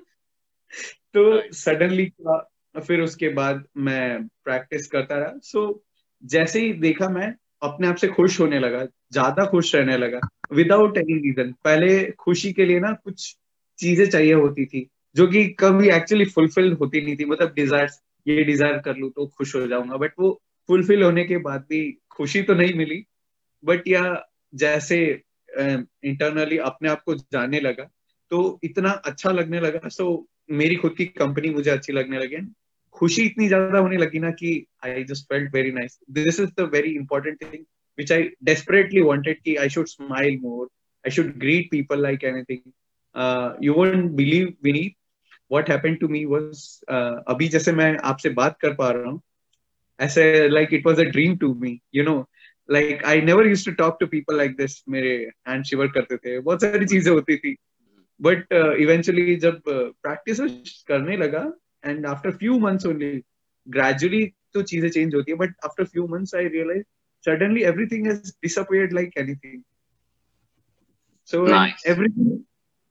तो 1.13 1.53
सडनली 1.53 2.13
फिर 2.79 3.01
उसके 3.01 3.29
बाद 3.29 3.65
मैं 3.77 4.27
प्रैक्टिस 4.27 4.87
करता 4.87 5.15
रहा। 5.15 5.33
सो 5.43 5.83
so, 5.85 6.29
जैसे 6.29 6.59
ही 6.59 6.73
देखा 6.73 7.09
मैं 7.09 7.35
अपने 7.61 7.87
आप 7.87 7.95
से 7.95 8.07
खुश 8.09 8.39
होने 8.39 8.59
लगा, 8.59 8.83
ज़्यादा 8.85 9.45
खुश 9.45 9.73
रहने 9.75 9.97
लगा 9.97 10.19
विदाउट 10.53 10.97
एनी 10.97 11.13
रीजन 11.19 11.51
पहले 11.63 12.11
खुशी 12.19 12.51
के 12.53 12.65
लिए 12.65 12.79
ना 12.79 12.91
कुछ 12.93 13.35
चीज़ें 13.79 14.05
चाहिए 14.09 14.33
होती 14.33 14.65
थी, 14.65 14.87
जो 15.15 15.27
कि 15.27 15.43
कभी 15.59 15.89
एक्चुअली 15.89 16.25
फुलफिल 16.27 16.71
होती 16.73 17.01
नहीं 17.01 17.15
थी। 17.17 17.25
मतलब 17.25 17.53
डिज़ायर 17.55 17.89
ये 18.25 18.43
डिज़ायर 18.43 18.77
कर 18.79 18.95
लू 18.97 19.09
तो 19.09 19.25
खुश 19.27 19.55
हो 19.55 19.65
जाऊँगा 19.67 19.97
बट 19.97 20.13
वो 20.19 20.39
फुलफिल 20.69 21.03
होने 21.03 21.23
के 21.25 21.37
बाद 21.39 21.65
भी 21.69 21.81
खुशी 22.11 22.41
तो 22.43 22.53
नहीं 22.53 22.73
मिली। 22.73 23.03
बट 23.63 23.87
या 23.87 24.03
जैसे 24.53 24.99
इंटरनली 25.49 26.57
अपने 26.59 26.89
आप 26.89 27.01
को 27.03 27.15
जाने 27.15 27.59
लगा 27.59 27.83
तो 28.31 28.59
इतना 28.63 28.89
अच्छा 29.05 29.31
लगने 29.31 29.59
लगा। 29.59 29.89
सो 29.89 30.27
मेरी 30.51 30.75
खुद 30.75 30.93
की 30.97 31.05
कंपनी 31.07 31.49
मुझे 31.49 31.69
अच्छी 31.71 31.93
लगने 31.93 32.19
लगी। 32.19 32.37
खुशी 32.97 33.25
इतनी 33.25 33.47
ज़्यादा 33.47 33.79
होने 33.79 33.97
लगी 33.97 34.19
ना 34.19 34.31
कि 34.41 34.51
I 34.85 35.03
just 35.09 35.25
felt 35.33 35.53
very 35.53 35.71
nice 35.71 35.99
this 36.19 36.39
is 36.39 36.49
the 36.59 36.69
very 36.73 36.95
important 36.95 37.41
thing 37.43 37.65
which 37.97 38.11
I 38.11 38.31
desperately 38.43 39.01
wanted 39.01 39.43
ki 39.43 39.57
I 39.57 39.67
should 39.67 39.89
smile 39.89 40.35
more. 40.39 40.67
I 41.05 41.09
should 41.09 41.39
greet 41.39 41.71
people 41.71 41.97
like 41.97 42.23
anything. 42.23 42.61
Uh, 43.15 43.53
you 43.59 43.73
won't 43.73 44.15
believe 44.15 44.55
Vinny, 44.61 44.97
what 45.47 45.67
happened 45.67 45.99
to 46.01 46.07
me 46.07 46.25
was 46.25 46.83
uh, 46.87 47.15
अभी 47.27 47.47
जैसे 47.49 47.71
मैं 47.71 47.97
आपसे 48.11 48.29
बात 48.39 48.57
कर 48.61 48.73
पा 48.81 48.89
रहा 48.91 49.09
हूँ 49.09 49.21
ऐसे 49.99 50.49
like 50.49 50.73
it 50.79 50.85
was 50.85 50.99
a 50.99 51.09
dream 51.11 51.37
to 51.43 51.53
me 51.61 51.71
you 51.91 52.03
know 52.03 52.17
like 52.69 53.05
I 53.05 53.19
never 53.21 53.45
used 53.49 53.65
to 53.65 53.75
talk 53.81 53.99
to 53.99 54.07
people 54.07 54.37
like 54.41 54.57
this 54.57 54.81
मेरे 54.95 55.13
hand 55.47 55.69
shiver 55.69 55.87
करते 55.93 56.17
थे 56.17 56.39
बहुत 56.39 56.61
सारी 56.61 56.85
चीज़ें 56.85 57.11
होती 57.11 57.37
थी 57.37 57.55
but 58.19 58.57
uh, 58.59 58.73
eventually 58.85 59.37
जब 59.45 59.61
practice 60.07 60.41
करने 60.87 61.17
लगा 61.17 61.45
and 61.87 62.05
after 62.05 62.31
few 62.37 62.59
months 62.59 62.85
only 62.85 63.11
gradually 63.67 64.25
तो 64.53 64.61
चीज़ें 64.61 64.89
चेंज 64.89 65.15
होती 65.15 65.31
है 65.31 65.37
but 65.37 65.55
after 65.65 65.85
few 65.85 66.07
months 66.07 66.35
I 66.35 66.47
realise 66.47 66.83
suddenly 67.23 67.63
everything 67.63 68.07
has 68.07 68.31
disappeared 68.43 68.93
like 68.93 69.17
anything 69.17 69.61
so 71.29 71.47
everything 71.87 72.37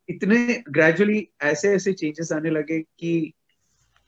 इतने 0.08 0.62
ग्रेजुअली 0.68 1.26
ऐसे 1.42 1.74
ऐसे 1.74 1.92
चेंजेस 1.92 2.32
आने 2.32 2.50
लगे 2.50 2.80
कि 2.80 3.32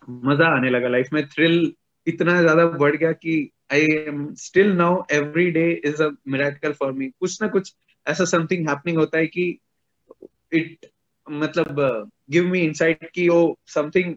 मज़ा 0.08 0.48
आने 0.56 0.70
लगा 0.70 0.88
लाइफ 0.88 1.08
में 1.12 1.26
थ्रिल 1.28 1.72
इतना 2.06 2.40
ज़्यादा 2.40 2.64
बढ़ 2.78 2.96
गया 2.96 3.12
कि 3.12 3.50
I 3.72 3.86
am 4.06 4.34
still 4.34 4.72
now 4.72 5.02
every 5.12 5.50
day 5.50 5.70
is 5.84 6.02
all 6.02 6.72
for 6.72 6.92
me 6.92 7.08
कुछ 7.10 7.42
ना 7.42 7.48
कुछ 7.48 7.74
ऐसा 8.06 8.24
समथिंग 8.24 8.68
हैपनिंग 8.68 8.98
होता 8.98 9.18
है 9.18 9.26
कि 9.26 9.48
इट 10.52 10.86
मतलब 11.26 11.80
गिव 12.30 12.46
मी 12.46 12.60
इनसाइट 12.60 13.10
कि 13.14 13.28
वो 13.28 13.58
something 13.66 14.14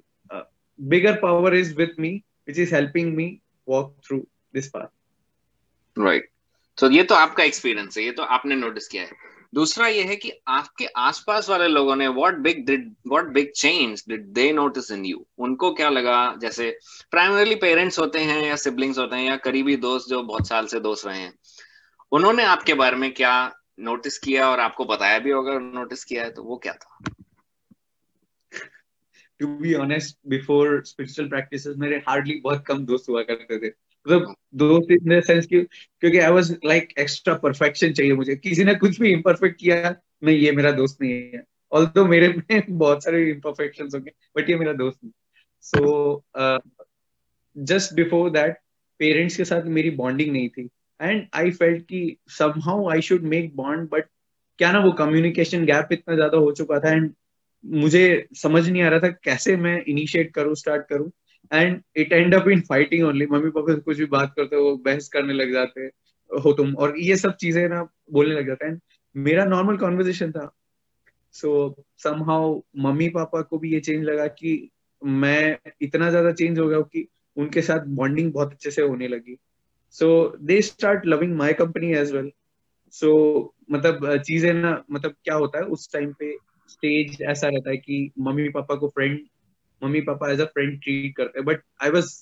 bigger 0.81 1.13
power 1.13 1.55
is 1.55 1.75
with 1.75 1.99
me 1.99 2.09
which 2.47 2.59
is 2.59 2.75
helping 2.75 3.15
me 3.15 3.25
walk 3.67 3.95
through 4.05 4.17
this 4.53 4.67
path 4.67 5.99
right 5.99 6.29
तो 6.77 6.89
ये 6.91 7.03
तो 7.03 7.15
आपका 7.15 7.43
एक्सपीरियंस 7.43 7.97
है, 7.97 8.03
ये 8.03 8.11
तो 8.11 8.23
आपने 8.23 8.55
नोटिस 8.55 8.87
किया 8.87 9.03
है। 9.03 9.09
दूसरा 9.53 9.87
ये 9.87 10.03
है 10.03 10.15
कि 10.15 10.31
आपके 10.47 10.85
आसपास 10.97 11.49
वाले 11.49 11.67
लोगों 11.67 11.95
ने 11.95 12.07
what 12.07 12.35
big 12.37 12.65
did 12.65 12.87
what 13.07 13.25
big 13.27 13.51
change 13.51 14.03
did 14.09 14.25
they 14.33 14.51
notice 14.53 14.91
in 14.91 15.05
you 15.05 15.25
उनको 15.37 15.73
क्या 15.73 15.89
लगा? 15.89 16.35
जैसे 16.41 16.69
प्राइमरीली 17.11 17.55
पेरेंट्स 17.55 17.99
होते 17.99 18.19
हैं 18.19 18.41
या 18.43 18.55
सिबलिंग्स 18.55 18.97
होते 18.97 19.15
हैं 19.15 19.25
या 19.25 19.35
करीबी 19.37 19.75
दोस्त 19.77 20.09
जो 20.09 20.21
बहुत 20.23 20.47
साल 20.47 20.67
से 20.67 20.79
दोस्त 20.79 21.07
रहे 21.07 21.19
हैं, 21.19 21.33
उन्होंने 22.11 22.43
आपके 22.43 22.73
बारे 22.73 22.95
में 22.95 23.13
क्या 23.13 23.33
नोटिस 23.79 24.17
किया 24.17 24.49
और 24.49 24.59
आपको 24.59 24.85
बताया 24.85 25.19
भी 25.19 25.31
होगा 25.31 25.59
नोटिस 25.59 26.03
किया 26.03 26.23
है 26.23 26.31
तो 26.31 26.43
वो 26.43 26.57
क्या 26.57 26.73
था? 26.73 26.99
To 29.41 29.47
be 29.57 29.73
honest 29.73 30.17
before 30.27 30.81
spiritual 30.85 31.29
practices 31.29 31.75
मेरे 31.77 31.97
हार्डली 32.07 32.39
बहुत 32.43 32.65
कम 32.67 32.85
दोस्त 32.85 33.09
हुआ 33.09 33.23
करते 33.23 33.57
थे। 33.59 33.67
मतलब 33.67 34.35
दोस्त 34.55 34.91
इन 34.91 35.19
सेंस 35.21 35.45
की, 35.45 35.61
क्योंकि 35.61 36.17
I 36.17 36.31
was 36.31 36.51
like 36.65 36.93
extra 36.99 37.33
perfection 37.37 37.91
चाहिए 37.93 38.13
मुझे। 38.13 38.35
किसी 38.35 38.63
ने 38.63 38.75
कुछ 38.75 38.99
भी 39.01 39.11
इम्परफेक्ट 39.11 39.59
किया, 39.59 39.95
नहीं, 40.23 40.37
ये 40.37 40.51
मेरा 40.51 40.71
दोस्त 40.71 41.01
नहीं 41.01 41.11
है। 41.33 41.43
ऑल्दो 41.71 42.05
मेरे 42.05 42.27
में 42.51 42.77
बहुत 42.77 43.03
सारे 43.03 43.29
इम्परफेक्शन 43.29 43.89
होंगे 43.93 44.11
बट 44.37 44.49
ये 44.49 44.55
मेरा 44.55 44.73
दोस्त 44.73 44.99
नहीं। 45.03 45.11
So 45.63 46.23
just 47.55 47.93
before 47.93 48.29
that 48.29 48.57
parents 48.99 49.37
के 49.37 49.45
साथ 49.45 49.65
मेरी 49.75 49.89
बॉन्डिंग 49.91 50.31
नहीं 50.31 50.49
थी। 50.49 50.69
एंड 50.99 51.25
आई 51.33 51.51
फेल्ट 51.51 51.85
कि 51.85 52.17
somehow 52.29 52.89
I 52.89 53.01
should 53.01 53.23
make 53.27 53.55
bond 53.55 53.89
but 53.89 54.05
क्या 54.59 54.71
ना 54.71 54.79
वो 54.79 54.91
कम्युनिकेशन 54.91 55.65
गैप 55.65 55.87
इतना 55.91 56.15
ज़्यादा 56.15 56.37
हो 56.37 56.51
चुका 56.51 56.79
था। 56.79 56.91
एंड 56.91 57.13
मुझे 57.63 58.27
समझ 58.35 58.67
नहीं 58.69 58.81
आ 58.81 58.89
रहा 58.89 58.99
था 58.99 59.09
कैसे 59.23 59.55
मैं 59.57 59.83
इनिशिएट 59.85 60.33
करूँ 60.33 60.55
स्टार्ट 60.55 60.87
करूँ। 60.87 61.11
And 61.51 61.81
it 61.95 62.13
end 62.13 62.35
up 62.35 62.47
in 62.49 62.61
fighting 62.61 63.05
only 63.07 63.25
mummy 63.25 63.49
papa 63.49 63.73
से 63.73 63.79
कुछ 63.79 63.97
भी 63.97 64.05
बात 64.07 64.33
करते 64.37 64.55
हो 64.55 64.75
बहस 64.85 65.07
करने 65.09 65.33
लग 65.33 65.51
जाते 65.53 65.81
हो 66.31 66.53
तुम। 66.53 66.73
और 66.75 66.97
ये 66.99 67.15
सब 67.17 67.35
चीज़ें 67.35 67.67
ना 67.69 67.83
बोलने 68.11 68.35
लग 68.35 68.47
जाते 68.47 68.65
हैं। 68.65 68.79
मेरा 69.15 69.45
नॉर्मल 69.45 69.77
कॉन्वर्जेशन 69.77 70.31
था। 70.31 70.51
सो 71.35 71.83
समहाउ 71.97 72.59
मम्मी 72.77 73.09
पापा 73.09 73.41
को 73.41 73.57
भी 73.57 73.73
ये 73.73 73.79
चेंज 73.79 74.03
लगा 74.03 74.27
कि 74.27 74.69
मैं 75.01 75.57
इतना 75.81 76.09
ज़्यादा 76.09 76.31
चेंज 76.31 76.59
हो 76.59 76.67
गया 76.67 76.79
कि 76.81 77.07
उनके 77.37 77.61
साथ 77.61 77.85
बॉन्डिंग 77.89 78.31
बहुत 78.33 78.51
अच्छे 78.51 78.71
से 78.71 78.81
होने 78.81 79.07
लगी। 79.07 79.37
So 79.95 80.37
they 80.41 80.61
start 80.61 81.05
loving 81.05 81.35
my 81.35 81.53
company 81.53 81.91
as 81.93 82.11
well 82.11 82.31
so 82.93 83.11
मतलब 83.71 84.17
चीज़ें 84.17 84.53
ना 84.53 84.83
मतलब 84.91 85.15
क्या 85.23 85.35
होता 85.35 85.59
है 85.59 85.65
उस 85.65 85.91
टाइम 85.93 86.11
पे 86.19 86.35
स्टेज 86.71 87.21
ऐसा 87.21 87.47
रहता 87.47 87.69
है 87.69 87.77
कि 87.77 88.11
मम्मी 88.19 88.49
पापा 88.49 88.75
को 88.75 88.87
friend 88.89 89.19
mummy 89.81 90.01
papa 90.01 90.31
as 90.31 90.41
a 90.41 90.45
friend 90.45 90.79
treat 90.81 91.15
करते 91.15 91.39
हैं. 91.39 91.45
But 91.45 91.61
I 91.83 91.89
was 91.89 92.13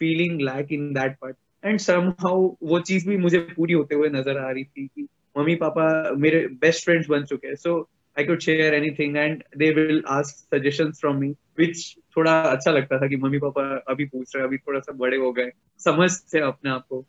feeling 0.00 0.40
lack 0.40 0.72
in 0.72 0.92
that 0.94 1.16
part 1.20 1.36
and 1.62 1.78
somehow 1.80 2.48
वो 2.62 2.80
चीज़ 2.82 3.08
भी 3.08 3.16
मुझे 3.16 3.38
पूरी 3.56 3.72
होते 3.72 3.94
हुए 3.94 4.08
नज़र 4.10 4.38
आ 4.38 4.50
रही 4.50 4.64
थी 4.64 4.86
कि 4.86 5.06
मम्मी 5.36 5.54
पापा 5.56 5.86
मेरे 6.16 6.46
बेस्ट 6.60 6.84
फ्रेंड्स 6.84 7.08
बन 7.08 7.24
चुके 7.24 7.46
हैं. 7.46 7.54
So 7.56 7.80
I 8.16 8.24
could 8.24 8.40
share 8.40 8.74
anything 8.74 9.16
and 9.16 9.42
they 9.56 9.70
will 9.74 10.02
ask 10.08 10.56
suggestions 10.56 11.00
from 11.00 11.16
me 11.16 11.28
which 11.58 11.94
थोड़ा 12.16 12.40
अच्छा 12.42 12.70
लगता 12.70 13.00
था 13.00 13.06
कि 13.08 13.16
मम्मी 13.16 13.38
पापा 13.38 13.62
अभी 13.88 14.04
पूछ 14.04 14.36
रहे 14.36 14.44
अभी 14.44 14.58
थोड़ा 14.58 14.80
सा 14.80 14.92
बड़े 14.92 15.16
हो 15.16 15.32
गए 15.32 15.50
समझते 15.80 16.40
अपने 16.40 16.70
आप 16.70 16.86
को। 16.88 17.04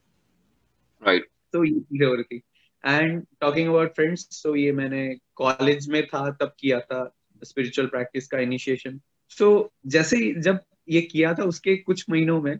राइट 1.01 1.27
तो 1.53 1.63
ये 1.63 1.79
चीज़ें 1.79 2.07
हो 2.07 2.13
रही 2.13 2.23
थी। 2.23 2.41
एंड 2.85 3.23
टॉकिंग 3.41 3.69
अबाउट 3.69 3.93
फ्रेंड्स 3.95 4.43
तो 4.43 4.55
ये 4.55 4.71
मैंने 4.71 5.17
कॉलेज 5.35 5.89
में 5.89 6.05
था 6.07 6.29
तब 6.31 6.53
किया 6.59 6.79
था 6.79 7.15
स्पिरिचुअल 7.41 7.87
प्रैक्टिस 7.87 8.27
का 8.27 8.39
इनिशिएशन 8.39 8.99
सो 9.29 9.59
so, 9.61 9.91
जैसे 9.91 10.33
जब 10.41 10.59
ये 10.89 11.01
किया 11.01 11.33
था 11.33 11.43
उसके 11.43 11.75
कुछ 11.77 12.05
महीनों 12.09 12.41
में 12.41 12.59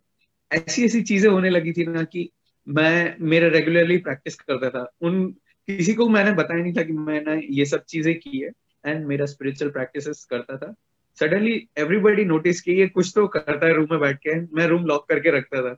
ऐसी 0.52 0.86
ऐसी 0.86 1.02
चीज़ें 1.02 1.30
होने 1.32 1.50
लगी 1.50 1.72
थी 1.72 1.86
ना 1.86 2.04
कि 2.04 2.30
मैं 2.68 3.16
मेरा 3.20 3.48
रेगुलरली 3.48 3.98
प्रैक्टिस 3.98 4.36
करता 4.36 4.70
था। 4.70 4.92
उन 5.02 5.26
किसी 5.68 5.94
को 5.94 6.08
मैंने 6.10 6.32
बताया 6.32 6.62
नहीं 6.64 6.74
था 6.74 6.84
कि 6.84 6.94
मैंने 6.94 7.42
ये 7.50 7.66
सब 7.66 7.84
चीज़ें 7.84 8.14
की 8.20 8.40
है 8.40 8.52
एंड 8.86 9.06
मेरा 9.06 9.26
स्पिरिचुअल 9.26 9.72
प्रैक्टिस 9.72 10.24
करता 10.26 10.58
था। 10.58 10.74
सडनली 11.20 11.70
एवरीबडी 11.78 12.26
नोटिस 12.26 12.62
की 12.62 12.74
ये 12.74 12.88
कुछ 12.88 13.12
तो 13.16 13.28
करता 13.28 13.66
है 13.68 13.74
रूम 13.74 13.88
में 13.92 14.00
बैठ 14.00 14.18
के 14.18 14.40
मैं 14.56 14.68
रूम 14.68 14.86
लॉक 14.86 15.08
करके 15.10 15.32
रखता 15.32 15.62
था। 15.62 15.74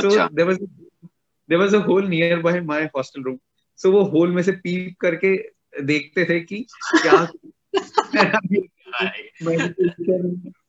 So 0.00 0.28
there 0.28 0.48
was 0.48 0.58
there 0.58 1.60
was 1.60 1.74
a 1.74 1.78
hole 1.78 2.06
near 2.08 2.38
by 2.38 2.60
my 2.60 2.90
hostel 2.96 3.22
room 3.22 3.38
so 3.78 3.92
वो 3.92 4.02
होल 4.10 4.32
में 4.32 4.42
से 4.42 4.52
पीप 4.52 4.96
करके 5.00 5.36
देखते 5.82 6.24
थे 6.24 6.40
कि 6.40 6.66
क्या 6.94 7.24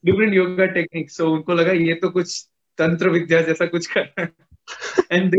डिफरेंट 0.05 0.33
योगा 0.33 0.65
टेक्निक 0.65 1.11
सो 1.11 1.31
उनको 1.33 1.53
लगा 1.53 1.71
ये 1.73 1.93
तो 1.93 2.09
कुछ 2.09 2.41
तंत्र 2.79 3.09
विद्या 3.09 3.41
जैसा 3.41 3.65
कुछ 3.65 3.87
कर 3.97 4.27
एंड 5.11 5.35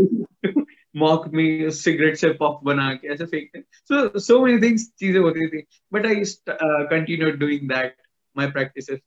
मॉक 0.95 1.27
मी 1.33 1.71
सिगरेट 1.71 2.15
से 2.17 2.29
पॉप 2.33 2.63
बना 2.63 2.93
के, 2.93 3.07
ऐसे 3.07 3.25
फेंकते 3.25 3.59
सो 3.59 4.19
सो 4.19 4.39
मेनी 4.45 4.61
थिंग्स 4.61 4.89
चीज़ें 4.99 5.19
होती 5.19 5.47
थी। 5.47 5.63
But 5.93 6.05
I 6.05 6.23
continue 6.49 7.31
doing 7.31 7.69
that 7.69 7.95
my 8.35 8.51
practices 8.51 8.99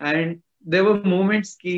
and 0.00 0.40
there 0.66 0.82
were 0.84 1.02
moments 1.08 1.54
की 1.56 1.74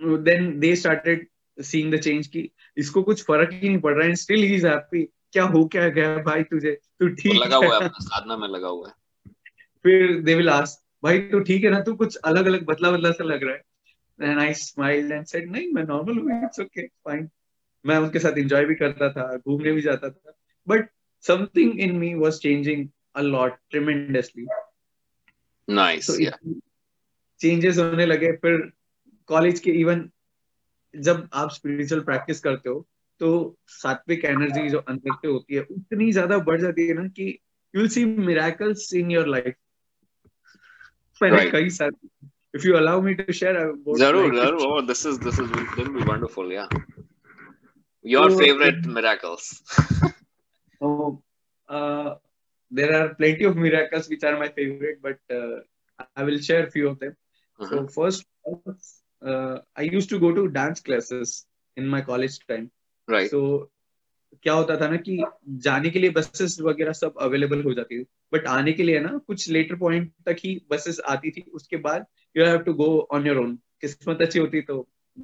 then 0.00 0.58
they 0.60 0.74
started 0.76 1.26
seeing 1.58 1.94
the 1.94 2.00
change 2.00 2.26
की 2.26 2.50
इसको 2.76 3.02
कुछ 3.02 3.22
फ़र्क 3.24 3.52
ही 3.52 3.68
नहीं 3.68 3.80
पड़ 3.80 3.94
रहा 3.94 4.06
है। 4.08 4.14
स्टिल 4.16 4.42
ही 4.42 4.54
इज़ 4.54 4.66
हैप्पी 4.66 5.02
क्या 5.34 5.44
हो 5.44 5.64
क्या 5.66 5.88
गया 5.90 6.16
भाई 6.22 6.42
तुझे? 6.44 6.72
तू 7.00 7.08
ठीक 7.20 7.34
लगा 7.34 7.56
हुआ 7.56 7.78
है 7.82 7.88
साधना 8.00 8.36
में 8.36 8.48
लगा 8.48 8.68
हुआ 8.68 8.88
है। 8.88 8.94
फिर 9.84 10.20
दे 10.22 10.34
विल 10.34 10.48
आस्क 10.50 10.82
भाई 11.04 11.18
तू 11.28 11.40
ठीक 11.40 11.64
है 11.64 11.70
ना? 11.70 11.80
तू 11.80 11.94
कुछ 11.94 12.16
अलग 12.24 12.46
अलग 12.46 12.64
बदला 12.66 12.90
बदला 12.90 13.10
सा 13.12 13.24
लग 13.24 13.44
रहा 13.44 13.54
है। 13.54 13.62
And 14.18 14.40
I 14.40 14.50
smiled 14.58 15.12
and 15.14 15.28
said 15.28 15.46
नहीं 15.52 15.72
मैं 15.74 15.82
नॉर्मल 15.84 16.18
हूँ 16.18 16.44
इट्स 16.44 16.60
ओके 16.60 16.86
फाइन 16.86 17.28
मैं 17.84 17.96
उनके 17.98 18.18
साथ 18.18 18.38
एंजॉय 18.38 18.64
भी 18.64 18.74
करता 18.74 19.08
था 19.12 19.24
घूमने 19.36 19.72
भी 19.72 19.82
जाता 19.82 20.10
था। 20.10 20.34
But 20.66 20.88
something 21.24 21.80
in 21.80 21.96
me 21.96 22.14
was 22.14 22.38
changing 22.40 22.88
a 23.16 23.20
lot 23.20 23.56
tremendously 23.70 24.46
nice 25.68 26.10
changes 27.40 27.78
होने 27.78 28.06
लगे 28.06 28.32
फिर 28.36 28.58
कॉलेज 29.28 29.60
के 29.60 29.70
इवन 29.80 30.08
जब 30.94 31.28
आप 31.34 31.50
स्पिरिचुअल 31.50 32.02
प्रैक्टिस 32.02 32.40
करते 32.40 32.70
हो 32.70 32.86
तो 33.20 33.56
सात्विक 33.68 34.24
एनर्जी 34.24 34.68
जो 34.68 34.78
अंदर 34.78 35.14
से 35.14 35.28
होती 35.28 35.54
है 35.54 35.60
उतनी 35.70 36.10
ज़्यादा 36.12 36.38
बढ़ 36.48 36.60
जाती 36.60 36.86
है 36.88 36.94
ना 36.94 37.06
कि 37.18 37.26
you 37.74 37.80
will 37.80 37.88
see 37.96 38.04
miracles 38.04 38.92
in 38.94 39.10
your 39.10 39.28
life 39.28 39.54
मैंने 41.22 41.50
कई 41.50 41.70
सारे 41.70 42.32
if 42.56 42.64
you 42.64 42.78
allow 42.78 43.00
me 43.00 43.14
to 43.20 43.32
share 43.32 43.54
I 43.60 43.64
would 43.66 44.00
Zarur, 44.00 44.26
like 44.32 44.40
Zarur. 44.40 44.66
Oh, 44.66 44.80
this 44.90 45.04
is 45.04 45.18
this 45.18 45.38
is 45.38 45.50
this 45.50 45.76
will 45.76 45.92
be 45.92 46.04
wonderful 46.10 46.52
yeah 46.52 46.68
your 48.04 48.30
so, 48.30 48.38
favorite 48.38 48.86
miracles 48.96 49.48
oh 50.80 51.22
uh, 51.68 52.14
there 52.70 52.92
are 52.98 53.08
plenty 53.14 53.44
of 53.50 53.56
miracles 53.56 54.08
which 54.08 54.22
are 54.22 54.36
my 54.38 54.48
favorite 54.48 55.00
but 55.02 55.18
uh, 55.38 55.56
I 56.16 56.22
will 56.22 56.38
share 56.38 56.66
a 56.66 56.70
few 56.70 56.88
of 56.88 57.00
them 57.00 57.16
uh-huh. 57.60 57.70
so 57.70 57.88
first 57.88 58.24
uh, 59.26 59.58
I 59.76 59.82
used 59.82 60.10
to 60.10 60.20
go 60.20 60.32
to 60.38 60.48
dance 60.48 60.80
classes 60.80 61.46
in 61.76 61.88
my 61.88 62.02
college 62.02 62.38
time 62.46 62.70
right. 63.08 63.30
So 63.30 63.70
क्या 64.42 64.52
होता 64.54 64.76
था 64.76 64.88
ना 64.88 64.96
कि 64.98 65.16
जाने 65.64 65.90
के 65.90 65.98
लिए 65.98 66.10
buses 66.10 66.56
वगैरह 66.62 66.92
सब 66.92 67.14
अवेलेबल 67.22 67.62
हो 67.62 67.72
जाती 67.74 67.98
थी। 67.98 68.04
बट 68.32 68.46
आने 68.48 68.72
के 68.72 68.82
लिए 68.82 69.00
ना 69.00 69.10
कुछ 69.26 69.48
लेटर 69.50 69.76
पॉइंट 69.76 70.10
तक 70.26 70.36
ही 70.44 70.54
बसेस 70.70 70.98
आती 71.08 71.30
थी। 71.30 71.44
उसके 71.54 71.76
बाद 71.84 72.06
you 72.36 72.44
have 72.44 72.58
to 72.62 72.72
go 72.74 72.86
on 73.12 73.26
your 73.26 73.38
own 73.38 73.54
किस्मत 73.80 74.22
अच्छी 74.22 74.38
होती 74.38 74.60
तो 74.62 74.76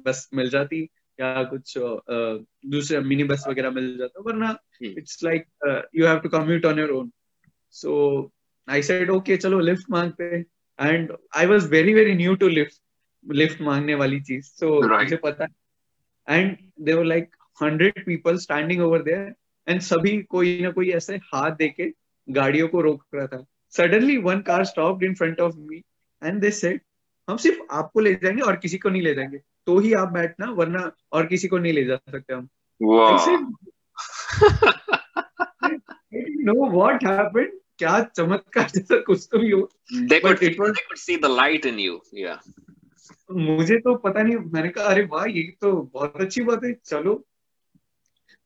बस 0.05 0.29
मिल 0.33 0.49
जाती 0.49 0.81
या 1.19 1.43
कुछ 1.53 1.73
दूसरे 1.77 2.99
मिनी 3.01 3.23
बस 3.23 3.43
वगैरह 3.47 3.71
मिल 3.71 3.97
जाता। 3.97 4.21
वरना 4.27 4.55
it's 4.83 5.23
like 5.23 5.45
you 5.95 6.07
have 6.07 6.19
to 6.19 6.29
commute 6.29 6.65
on 6.65 6.79
your 6.79 6.91
own 6.91 7.11
so 7.73 8.31
I 8.67 8.83
said 8.83 9.09
okay 9.09 9.37
चलो 9.37 9.59
लिफ्ट 9.59 9.89
मांगते 9.91 10.39
and 10.79 11.11
I 11.37 11.45
was 11.45 11.69
very 11.71 11.93
very 11.93 12.13
new 12.15 12.35
to 12.35 12.47
lift 12.49 12.81
lift 13.25 13.61
मांगने 13.61 13.95
वाली 13.95 14.21
चीज़। 14.21 14.45
सो 14.45 14.73
मुझे 14.87 15.15
पता 15.25 15.47
and 16.27 16.57
they 16.79 16.93
were 16.93 17.05
like 17.05 17.35
hundred 17.63 18.05
people 18.05 18.37
standing 18.37 18.81
over 18.81 19.01
there 19.01 19.33
and 19.67 19.81
सभी 19.81 20.17
कोई 20.21 20.61
ना 20.61 20.71
कोई 20.71 20.89
ऐसे 20.89 21.15
हाथ 21.15 21.51
देके 21.51 21.91
गाड़ियों 22.29 22.67
को 22.67 22.81
रोक 22.81 23.05
रहा 23.15 23.27
था। 23.27 23.45
Suddenly 23.69 24.17
one 24.17 24.39
car 24.41 24.65
stop 24.65 25.03
in 25.03 25.15
front 25.15 25.39
of 25.39 25.55
me 25.57 25.77
and 26.23 26.41
they 26.41 26.51
said 26.51 26.81
हम 27.29 27.37
सिर्फ़ 27.37 27.59
आपको 27.71 27.99
ले 27.99 28.13
जाएँगे 28.13 28.41
और 28.41 28.55
किसी 28.55 28.77
को 28.77 28.89
नहीं 28.89 29.01
ले 29.01 29.13
जाएँगे। 29.13 29.37
तो 29.37 29.77
ही 29.79 29.93
आप 29.93 30.07
बैठना 30.07 30.49
वरना 30.51 30.91
और 31.11 31.25
किसी 31.25 31.47
को 31.47 31.57
नहीं 31.57 31.73
ले 31.73 31.83
जा 31.83 31.95
सकते 31.95 32.33
हम। 32.33 32.49
नो 36.43 36.69
व्हाट 36.71 37.03
हैपेंड 37.03 37.51
क्या 37.77 37.99
चमत्कार 38.03 38.69
जैसा 38.69 38.97
कुछ 38.97 39.27
तो 39.31 39.39
भी 39.39 39.49
हो। 39.51 39.69
See 40.97 41.17
the 41.17 41.29
light 41.29 41.65
in 41.65 41.77
मुझे 43.31 43.77
तो 43.77 43.95
पता 43.95 44.21
नहीं 44.23 44.35
मैंने 44.35 44.69
कहा 44.69 44.85
अरे 44.85 45.03
वाह 45.11 45.25
ये 45.25 45.43
तो 45.61 45.91
बहुत 45.93 46.21
अच्छी 46.21 46.41
बात 46.41 46.63
है। 46.63 46.73
चलो 46.85 47.27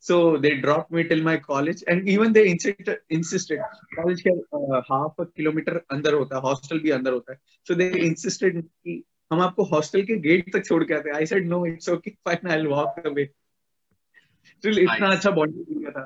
So 0.06 0.16
they 0.38 0.50
dropped 0.64 0.92
me 0.92 1.04
till 1.10 1.22
my 1.26 1.36
college, 1.44 1.84
and 1.92 2.10
even 2.14 2.34
they 2.34 2.42
insisted. 2.50 2.98
insisted. 3.16 3.60
College 3.96 4.20
के 4.28 4.34
uh, 4.58 4.82
half 4.90 5.24
a 5.24 5.26
kilometer 5.40 5.80
अंदर 5.92 6.14
होता 6.14 6.36
है, 6.36 6.42
hostel 6.44 6.82
भी 6.84 6.90
अंदर 7.00 7.14
होता 7.14 7.34
है. 7.34 7.40
So 7.70 7.78
they 7.80 7.88
insisted 8.08 8.62
कि 8.64 9.04
हम 9.34 9.40
आपको 9.42 9.64
हॉस्टल 9.64 10.02
के 10.06 10.16
गेट 10.22 10.52
तक 10.54 10.66
छोड़ 10.66 10.84
के 10.84 10.94
आते 10.94 11.10
I 11.18 11.26
said 11.26 11.48
no 11.50 11.66
it's 11.66 11.90
okay 11.90 12.12
fine 12.26 12.48
I 12.48 12.58
will 12.58 12.68
walk 12.68 13.00
away 13.06 13.26
still 14.46 14.80
इतना 14.80 15.08
अच्छा 15.12 15.32
बॉन्डिंग 15.32 15.66
किया 15.66 15.92
था। 15.92 16.06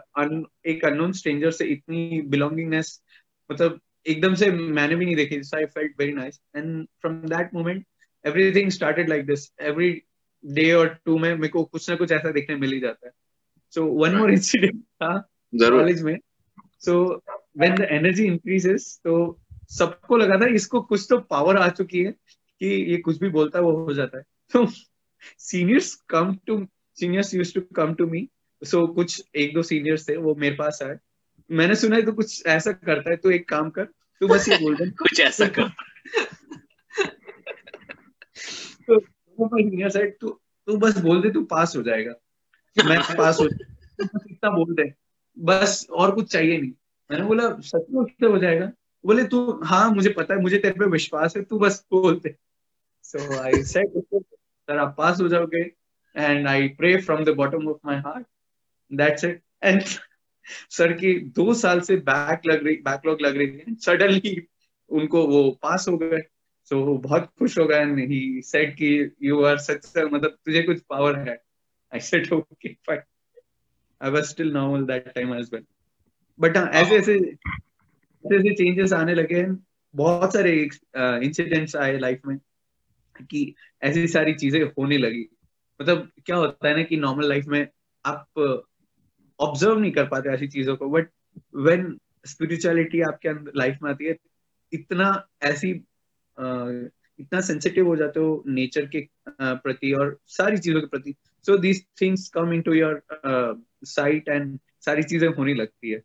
एक 0.72 0.86
अननोन 0.86 1.12
स्ट्रेंजर 1.20 1.51
से 1.51 1.65
इतनी 1.74 2.22
बिलोंगिंगनेस 2.36 3.01
मतलब 3.51 3.79
एकदम 4.08 4.36
से 4.36 4.51
मैंने 4.51 4.96
भी 4.96 5.06
नहीं 5.06 5.15
देखी 5.15 5.44
so 5.44 5.58
I 5.58 5.65
felt 5.75 6.00
very 6.00 6.13
nice 6.13 6.41
and 6.56 6.86
from 7.01 7.22
that 7.29 7.53
moment 7.53 7.86
everything 8.25 8.70
started 8.72 9.10
like 9.10 9.25
this 9.25 9.51
every 9.62 9.91
day 10.44 10.72
और 10.74 10.98
टू 11.06 11.18
में 11.18 11.34
मेरे 11.36 11.48
को 11.48 11.63
कुछ 11.63 11.89
ना 11.89 11.96
कुछ 11.96 12.12
ऐसा 12.12 12.32
देखने 12.32 12.56
मिल 12.56 12.72
ही 12.72 12.79
जाता 12.79 13.08
है। 13.08 13.13
So 13.78 13.86
one 13.86 14.16
more 14.16 14.30
incident 14.30 14.78
था 15.04 15.30
कॉलेज 15.56 16.02
में। 16.02 16.18
So 16.80 17.24
when 17.58 17.76
the 17.76 17.82
energy 17.82 18.26
increases 18.26 19.02
तो 19.04 19.40
सबको 19.70 20.18
लगा 20.18 20.38
था 20.38 20.46
इसको 20.46 20.82
कुछ 20.82 21.08
तो 21.10 21.18
पावर 21.20 21.58
आ 21.58 21.70
चुकी 21.70 22.04
है 22.04 22.12
कि 22.60 22.92
ये 22.92 22.98
कुछ 22.98 23.20
भी 23.20 23.30
बोलता 23.30 23.60
है 23.60 23.66
वो 23.66 23.72
हो 23.72 23.94
जाता 23.94 24.18
है। 24.18 24.24
तो 24.54 24.68
seniors 25.38 25.96
come 25.96 26.38
to 26.48 26.68
seniors 27.00 27.34
use 27.36 27.54
to 27.54 27.62
come 27.62 27.94
to 27.94 28.08
me 28.08 28.30
so 28.64 28.88
कुछ 28.88 29.24
एक 29.36 29.54
दो 29.54 29.64
सीनियर्स 29.64 30.10
थे 30.10 30.18
वो 30.18 30.36
मेरे 30.36 30.56
पास 30.56 30.80
आए। 30.84 30.98
मैंने 31.52 31.76
सुना 31.76 31.96
है 31.96 32.02
तो 32.02 32.12
कुछ 32.12 32.46
ऐसा 32.46 32.72
करता 32.72 33.12
है 33.12 33.18
तो 33.18 33.32
एक 33.32 33.50
काम 33.50 33.70
कर 33.70 33.86
तू 34.20 34.28
बस 34.28 34.50
ये 34.50 34.58
बोल 34.58 34.76
दे। 34.76 34.92
कुछ 35.00 35.20
ऐसा 35.20 35.48
कर। 35.48 35.70
तो 38.90 39.00
तू 40.10 40.40
तू 40.68 40.78
बस 40.78 40.98
बोल 40.98 41.22
दे 41.22 41.30
तू 41.30 41.44
पास 41.44 41.76
हो 41.78 41.84
जाएगा। 41.84 42.14
मैं 42.86 43.00
पास 43.18 43.40
हो 43.40 43.46
इतना 44.02 44.50
बोल 44.50 44.74
दे 44.76 44.94
बस 45.38 45.88
और 45.92 46.12
कुछ 46.16 46.32
चाहिए 46.32 46.58
नहीं। 46.62 46.72
मैंने 47.12 47.26
बोला 47.26 47.50
सच 47.60 47.96
उससे 47.96 48.26
हो 48.26 48.38
जाएगा? 48.38 48.72
बोले 49.06 49.24
तू 49.24 49.62
हाँ 49.64 49.90
मुझे 49.92 50.10
पता 50.10 50.34
है 50.34 50.42
मुझे 50.42 50.58
तेरे 50.58 50.80
पे 50.80 50.86
विश्वास 50.86 51.38
है 51.38 51.44
तू 51.44 51.60
बस 51.60 51.86
बोल 51.92 52.20
दे। 52.20 52.36
सो 53.04 53.38
आई 53.38 53.64
सेड 53.64 54.02
सर 54.16 54.78
आप 54.78 54.96
पास 54.98 55.22
हो 55.22 55.28
जाओगे 55.28 55.62
and 56.18 56.48
I 56.48 56.68
pray 56.68 56.96
from 57.02 57.24
the 57.24 57.30
bottom 57.30 57.68
of 57.68 57.78
my 57.86 57.98
heart 57.98 58.26
that's 58.94 59.24
it 59.24 59.42
and 59.64 59.82
sir 60.70 60.94
की 60.94 61.14
दो 61.20 61.54
साल 61.54 61.82
से 61.82 61.96
बैक 61.96 62.42
लग 62.46 62.64
रही 62.66 62.76
बैकलॉग 62.76 63.22
लग 63.22 63.38
रही 63.38 63.48
है। 63.48 63.76
सडनली 63.76 64.48
उनको 64.90 65.28
वो 65.28 65.60
पास 65.62 65.88
हो 65.90 65.98
गए। 65.98 66.22
सो 66.64 66.96
so, 66.96 67.04
बहुत 67.04 67.30
खुश 67.40 67.60
हो 67.60 67.66
गए। 67.66 67.76
एंड 67.76 68.00
ही 68.00 68.42
सेड 68.42 68.76
कि 68.76 69.16
यू 69.24 69.44
आर 69.44 69.58
सच 69.58 69.94
मतलब 69.98 70.38
तुझे 70.46 70.64
कुछ 70.64 70.82
पावर 70.90 71.20
है। 71.20 71.49
I 71.93 72.00
said, 72.00 72.31
okay, 72.31 72.77
fine. 72.86 73.03
I 74.01 74.10
was 74.10 74.29
still 74.29 74.51
normal 74.51 74.86
that 74.86 75.15
time 75.15 75.34
as 75.34 75.51
well. 75.51 75.62
But 76.39 76.58
uh, 76.58 76.67
ऐसे 76.67 76.96
ऐसे 76.96 77.13
ऐसे 78.36 78.53
चेंजेस 78.53 78.93
आने 78.93 79.13
लगे 79.13 79.46
बहुत 79.96 80.34
सारे 80.34 80.69
इंसिडेंट्स 80.98 81.75
आए 81.75 81.98
लाइफ 81.98 82.22
में 82.25 82.38
कि 83.22 83.55
ऐसी 83.84 84.08
सारी 84.08 84.34
चीज़ें 84.34 84.63
होने 84.63 84.98
लगी। 84.98 85.29
मतलब 85.81 86.12
क्या 86.25 86.36
होता 86.36 86.67
है 86.67 86.75
ना 86.75 86.84
कि 86.84 86.98
नॉर्मल 86.98 87.29
लाइफ 87.29 87.46
में 87.46 87.67
आप 88.05 88.25
ऑब्ज़र्व 89.39 89.79
नहीं 89.79 89.91
कर 89.91 90.08
पाते 90.08 90.29
ऐसी 90.29 90.48
चीज़ों 90.48 90.75
को। 90.77 90.89
बट 90.89 91.10
व्हेन 91.55 92.00
स्पिरिचुअलिटी 92.25 93.01
आपके 93.01 93.29
अंदर 93.29 93.51
लाइफ 93.55 93.77
में 93.84 93.91
आती 93.91 94.05
है 94.05 94.17
इतना 94.74 95.27
ऐसी 95.41 95.72
इतना 97.19 97.41
सेंसिटिव 97.41 97.88
हो 97.88 97.96
जाते 97.96 98.19
हो 98.19 98.43
नेचर 98.48 98.86
के 98.86 99.10
प्रति 99.41 99.93
और 99.93 100.19
सारी 100.25 100.58
चीज़ों 100.58 100.81
के 100.81 100.88
प्रति। 100.88 101.15
So 101.46 101.58
these 101.58 101.86
things 102.01 102.27
come 102.29 102.53
into 102.53 102.74
your 102.74 103.01
sight 103.86 104.29
and 104.29 104.58
सारी 104.86 105.03
चीज़ें 105.03 105.27
होने 105.27 105.53
लगती 105.53 105.91
है। 105.91 106.01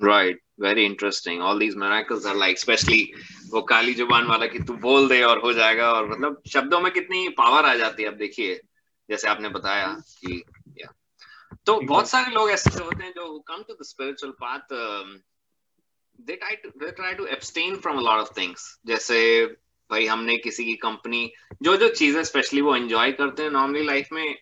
Right 0.00 0.40
very 0.60 0.84
interesting 0.84 1.42
all 1.42 1.58
these 1.58 1.76
miracles 1.76 2.26
are 2.26 2.36
like 2.36 2.58
specially 2.58 3.02
वो 3.50 3.60
काली 3.68 3.94
ज़ुबान 3.94 4.26
वाला 4.26 4.46
कि 4.46 4.58
तू 4.58 4.74
बोल 4.80 5.08
दे 5.08 5.22
और 5.22 5.38
हो 5.40 5.52
जाएगा 5.52 5.90
और 5.92 6.08
मतलब 6.10 6.42
शब्दों 6.48 6.80
में 6.80 6.92
कितनी 6.92 7.28
पावर 7.38 7.66
आ 7.66 7.74
जाती 7.74 8.02
है। 8.02 8.08
अब 8.08 8.16
देखिए 8.16 8.60
जैसे 9.08 9.28
आपने 9.28 9.48
बताया 9.48 9.86
कि 10.18 10.42
या 10.80 10.92
तो 11.66 11.80
बहुत 11.80 12.08
सारे 12.08 12.34
लोग 12.34 12.50
ऐसे 12.50 12.70
होते 12.84 13.04
हैं 13.04 13.12
जो 13.12 13.38
come 13.48 13.62
to 13.68 13.74
the 13.74 13.86
spiritual 13.86 14.32
path 14.40 14.74
they 16.18 16.36
try 16.36 16.56
to 16.56 16.68
they 16.78 16.90
try 16.92 17.14
to 17.14 17.26
abstain 17.28 17.76
from 17.76 17.98
a 17.98 18.02
lot 18.02 18.20
of 18.20 18.32
things 18.36 18.66
जैसे 18.86 19.20
भाई 19.90 20.06
हमने 20.06 20.36
किसी 20.38 20.64
की 20.64 20.74
कंपनी 20.82 21.30
जो 21.62 21.76
जो 21.76 21.88
चीज़ें 21.94 22.22
स्पेशली 22.24 22.60
वो 22.60 22.76
एंजॉय 22.76 23.12
करते 23.12 23.42
हैं 23.42 23.50
नॉर्मली 23.50 23.84
लाइफ 23.84 24.08
में 24.12 24.34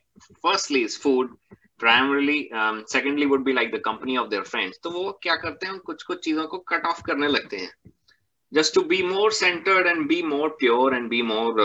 firstly 0.46 0.80
is 0.84 0.98
food 1.00 1.36
primarily 1.80 2.48
secondly 2.92 3.26
would 3.26 3.44
be 3.44 3.52
like 3.52 3.70
the 3.72 3.80
company 3.84 4.16
of 4.16 4.28
their 4.28 4.42
friends 4.44 4.78
तो 4.82 4.90
वो 4.90 5.10
क्या 5.22 5.36
करते 5.36 5.66
हैं, 5.66 5.72
हम 5.72 5.78
कुछ 5.86 6.02
कुछ 6.02 6.24
चीज़ों 6.24 6.46
को 6.46 6.58
कट 6.68 6.86
ऑफ़ 6.86 7.02
करने 7.06 7.28
लगते 7.28 7.56
हैं। 7.56 7.92
Just 8.52 8.74
to 8.74 8.82
be 8.88 9.02
more 9.02 9.32
centred 9.32 9.86
and 9.86 10.06
be 10.08 10.22
more 10.22 10.48
pure 10.60 10.94
and 10.94 11.08
be 11.08 11.20
more 11.22 11.60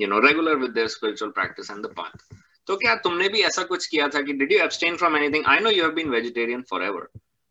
you 0.00 0.08
know 0.08 0.18
regular 0.26 0.56
with 0.56 0.70
their 0.70 0.88
spiritual 0.88 1.30
practice 1.30 1.70
and 1.70 1.82
the 1.86 1.92
path 1.96 2.34
तो 2.68 2.76
क्या 2.76 2.94
तुमने 3.04 3.28
भी 3.28 3.40
ऐसा 3.42 3.62
कुछ 3.64 3.86
किया 3.86 4.08
था 4.08 4.20
कि 4.22 4.32
did 4.32 4.52
you 4.52 4.58
abstain 4.58 4.96
from 4.96 5.16
anything 5.16 5.44
I 5.48 5.60
know 5.60 5.70
you 5.70 5.82
have 5.82 5.92
been 5.92 6.10
vegetarian 6.10 6.62
forever 6.84 7.08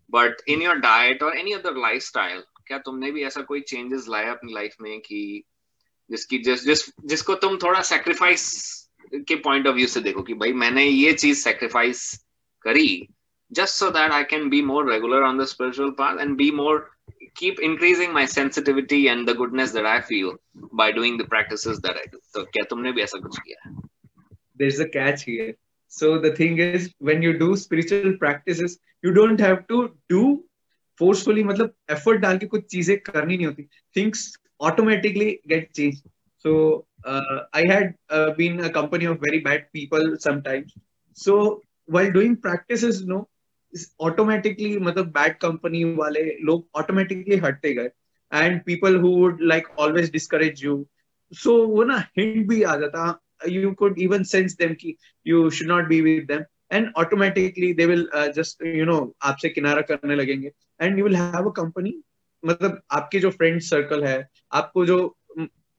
but 0.09 0.41
in 0.47 0.61
your 0.61 0.75
diet 0.85 1.23
और 1.23 1.37
एनी 1.37 1.53
अदर 1.53 1.77
लाइफ 1.77 2.01
स्टाइल 2.03 2.43
क्या 2.69 2.77
तुमने 2.77 3.11
भी 3.11 3.23
ऐसा 3.23 3.41
कोई 3.41 3.61
चेंजेस 3.61 4.05
लाया 4.09 4.31
अपनी 4.31 4.53
लाइफ 4.53 4.75
में 4.81 4.99
कि 4.99 5.43
जिसकी, 6.11 6.37
जिस 6.37 6.65
जिस, 6.65 6.93
जिसको 7.05 7.35
तुम 7.35 7.57
थोड़ा 7.57 7.81
सेक्रीफाइस 7.81 8.73
के 9.15 9.35
पॉइंट 9.35 9.67
ऑफ़ 9.67 9.75
व्यू 9.75 9.87
से 9.87 9.99
देखो 9.99 10.21
कि 10.21 10.33
भाई 10.33 10.53
मैंने 10.53 10.85
ये 10.85 11.13
चीज़ 11.13 11.37
सेक्रीफाइस 11.37 12.25
करी 12.61 13.07
just 13.51 13.73
so 13.73 13.89
that 13.89 14.11
I 14.11 14.23
can 14.23 14.49
be 14.49 14.61
more 14.61 14.91
regular 14.91 15.21
on 15.21 15.37
the 15.37 15.45
spiritual 15.45 15.89
path 15.89 16.17
and 16.17 16.35
be 16.37 16.51
more 16.51 16.91
keep 17.37 17.59
increasing 17.59 18.13
my 18.13 18.27
sensitivity 18.27 19.05
and 19.05 19.29
the 19.29 19.35
goodness 19.35 19.69
that 19.69 19.85
I 19.85 19.99
feel 19.99 20.31
by 20.73 20.91
doing 20.91 21.21
the 21.21 21.29
practices 21.29 21.77
तो 22.33 22.43
क्या 22.43 22.63
तुमने 22.63 22.91
भी 22.91 23.01
ऐसा 23.01 23.19
कुछ 23.19 23.39
किया? 23.39 23.81
There 24.57 24.67
is 24.67 24.81
a 24.81 24.85
catch 24.85 25.25
here 25.27 25.55
so 25.89 26.17
the 26.17 26.35
thing 26.39 26.59
is 26.59 26.89
when 27.03 27.23
you 27.23 27.33
do 27.33 27.55
spiritual 27.55 28.11
practices 28.11 28.79
you 29.05 29.11
don't 29.11 29.41
have 29.41 29.55
to 29.55 30.45
forcefully 30.99 31.43
मतलब 31.43 31.73
effort 31.91 32.19
डाल 32.21 32.37
के 32.37 32.45
कुछ 32.47 32.65
चीज़ें 32.71 32.97
करनी 32.99 33.37
नहीं 33.37 33.47
होती। 33.47 33.63
Things 33.95 34.27
automatically 34.61 35.31
get 35.47 35.71
change 35.71 36.01
so 36.45 36.53
I 37.07 37.67
had 37.69 37.93
been 38.37 38.59
a 38.59 38.67
company 38.73 39.05
of 39.05 39.17
very 39.21 39.39
bad 39.41 39.65
people 39.73 40.15
sometimes 40.25 40.73
so 41.17 41.39
while 41.89 42.11
doing 42.13 42.33
practices, 42.41 42.97
no 43.07 43.23
automatically 44.01 44.77
मतलब 44.79 45.05
bad 45.13 45.37
company 45.37 45.83
वाले 45.95 46.21
लोग 46.45 46.67
ऑटोमेटिकली 46.75 47.35
हटते 47.37 47.73
गए। 47.73 47.89
And 48.31 48.61
people 48.65 48.95
who 48.99 49.09
would 49.09 49.41
like 49.41 49.67
always 49.79 50.11
discourage 50.11 50.63
you 50.63 50.75
so 51.31 51.55
वो 51.67 51.83
ना 51.83 51.97
hint 52.17 52.47
भी 52.47 52.61
आ 52.63 52.75
जाता। 52.77 53.03
You 53.47 53.71
could 53.79 53.99
even 53.99 54.23
sense 54.23 54.55
them 54.57 54.73
कि 54.73 54.95
you 55.25 55.49
should 55.49 55.67
not 55.67 55.87
be 55.87 56.01
with 56.01 56.25
them 56.31 56.43
and 56.71 56.91
automatically 56.97 57.73
they 57.73 57.85
will 57.85 58.07
just 58.35 58.65
you 58.65 58.85
know 58.85 58.97
आपसे 59.21 59.49
किनारा 59.49 59.81
करने 59.91 60.15
लगेंगे। 60.15 60.51
And 60.81 60.99
you 60.99 61.03
will 61.05 61.15
have 61.15 61.49
a 61.49 61.51
company 61.51 62.01
मतलब 62.45 62.81
आपके 62.91 63.19
जो 63.19 63.29
फ्रेंड 63.29 63.61
सर्कल 63.61 64.03
है 64.03 64.29
आपको 64.51 64.85
जो 64.85 65.17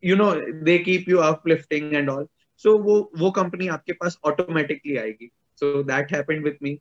you 0.05 0.17
know 0.17 0.33
they 0.65 0.79
keep 0.79 1.09
you 1.09 1.19
uplifting 1.19 1.95
and 1.95 2.11
all 2.11 2.27
so 2.59 2.79
वो 2.79 3.13
वो 3.19 3.31
कंपनी 3.31 3.69
आपके 3.69 3.93
पास 3.93 4.19
ऑटोमेटिकली 4.25 4.97
आएगी. 4.97 5.31
So 5.57 5.83
that 5.83 6.13
happened 6.13 6.45
with 6.45 6.57
me 6.63 6.79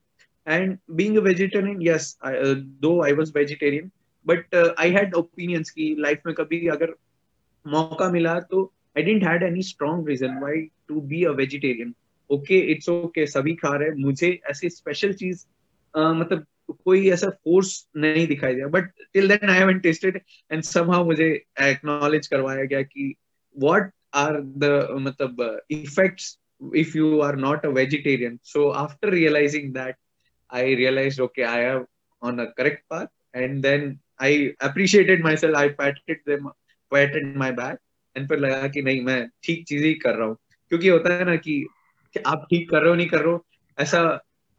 and 0.47 0.77
being 0.91 1.17
a 1.17 1.21
vegetarian 1.21 1.82
yes 1.82 2.17
though 2.82 3.01
I 3.03 3.13
was 3.13 3.32
vegetarian 3.36 3.91
but 4.25 4.55
I 4.79 4.91
had 4.91 5.13
opinions 5.13 5.69
की 5.69 5.95
life 5.99 6.21
में 6.25 6.36
कभी 6.36 6.67
अगर 6.67 6.93
मौका 7.67 8.10
मिला 8.10 8.39
तो 8.39 8.73
I 8.97 9.03
didn't 9.03 9.23
had 9.23 9.43
any 9.43 9.62
strong 9.62 10.08
reason 10.08 10.39
why 10.39 10.62
to 10.88 11.01
be 11.01 11.23
a 11.23 11.32
vegetarian 11.32 11.93
okay 12.29 12.60
it's 12.71 12.89
okay 12.89 13.25
सभी 13.27 13.55
खा 13.55 13.75
रहे 13.75 13.91
मुझे 13.91 14.39
ऐसी 14.49 14.69
स्पेशल 14.69 15.13
चीज़ 15.13 15.45
uh, 15.97 16.13
मतलब 16.13 16.45
कोई 16.71 17.10
ऐसा 17.10 17.29
फोर्स 17.29 17.89
नहीं 17.97 18.27
दिखाई 18.27 18.55
दिया 18.55 18.67
but 18.67 18.84
till 19.13 19.27
then 19.27 19.49
I 19.49 19.73
tested 19.73 20.21
and 20.51 20.63
somehow 20.63 21.05
मुझे 21.05 21.45
एक्नॉलेज 21.62 22.27
करवाया 22.27 22.63
गया 22.63 22.82
कि 22.82 23.15
व्हाट 23.58 23.91
आर 24.13 24.41
द 24.41 24.88
मतलब 24.91 25.62
effects 25.71 26.39
if 26.75 26.97
you 26.97 27.19
are 27.19 27.36
not 27.36 27.65
a 27.65 27.69
vegetarian 27.69 28.39
so 28.43 28.69
after 28.69 29.10
realizing 29.10 29.73
that 29.73 29.95
I 30.53 30.75
realize 30.75 31.21
okay 31.21 31.41
I 31.41 31.62
have 31.62 31.86
on 32.23 32.39
a 32.39 32.45
correct 32.45 32.84
path 32.89 33.05
and 33.36 33.62
then 33.62 33.99
I 34.21 34.47
appreciated 34.62 35.23
myself 35.38 35.55
I 35.55 35.69
patted 35.69 36.21
patted 36.91 37.38
my 37.38 37.51
back 37.51 37.77
and 38.17 38.29
फिर 38.29 38.39
लगा 38.39 38.67
कि 38.67 38.82
नहीं 38.82 39.01
मैं 39.01 39.29
ठीक 39.43 39.65
चीज़ 39.67 39.84
ही 39.84 39.93
कर 39.93 40.15
रहा 40.15 40.27
हूँ। 40.27 40.38
क्योंकि 40.69 40.88
होता 40.88 41.13
है 41.13 41.25
ना 41.25 41.36
कि 41.36 41.65
आप 42.27 42.47
ठीक 42.49 42.69
कर 42.69 42.79
रहे 42.79 42.89
हो 42.89 42.95
नहीं 42.95 43.08
कर 43.08 43.19
रहे 43.19 43.34
हो 43.34 43.45
ऐसा 43.79 43.99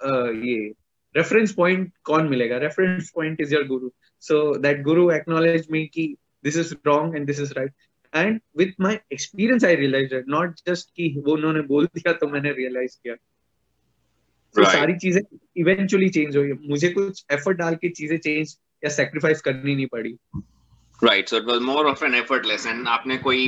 आ, 0.04 0.26
ये 0.26 0.72
रेफरेंस 1.14 1.52
पॉइंट 1.52 1.92
कौन 2.04 2.28
मिलेगा? 2.28 2.58
Reference 2.58 3.10
point 3.14 3.40
is 3.40 3.54
your 3.54 3.66
Guru 3.66 3.90
so 4.22 4.42
that 4.58 4.82
Guru 4.82 5.10
acknowledge 5.12 5.66
me 5.70 5.86
कि 5.86 6.14
this 6.44 6.56
is 6.56 6.74
wrong 6.86 7.16
and 7.16 7.26
this 7.26 7.40
is 7.40 7.52
right 7.54 7.72
and 8.12 8.40
with 8.58 8.80
my 8.80 8.98
experience 9.12 9.64
I 9.64 9.74
realize 9.76 10.14
not 10.28 10.60
just 10.68 10.90
कि 10.96 11.14
वो 11.26 11.32
उन्होंने 11.32 11.60
बोल 11.66 11.86
दिया 11.86 12.12
तो 12.12 12.28
मैंने 12.28 12.52
रियलाइज़ 12.52 12.96
किया। 13.02 13.14
तो 13.14 14.62
right. 14.62 14.76
सारी 14.76 14.94
चीज़ें 14.98 15.20
इवेंचुअली 15.56 16.08
चेंज 16.08 16.36
हुई। 16.36 16.52
मुझे 16.68 16.88
कुछ 16.88 17.24
एफर्ट 17.32 17.56
डाल 17.56 17.74
के 17.74 17.88
चीज़ें 17.88 18.16
चेंज 18.18 18.56
या 18.84 18.90
सेक्रीफाइस 18.90 19.40
करनी 19.40 19.74
नहीं 19.74 19.86
पड़ी। 19.86 20.16
Right 21.02 21.28
so 21.28 21.36
it 21.36 21.44
was 21.44 21.60
more 21.62 21.86
of 21.86 22.04
an 22.04 22.14
effortless 22.14 22.66
and 22.66 22.88
आपने 22.88 23.16
कोई 23.18 23.46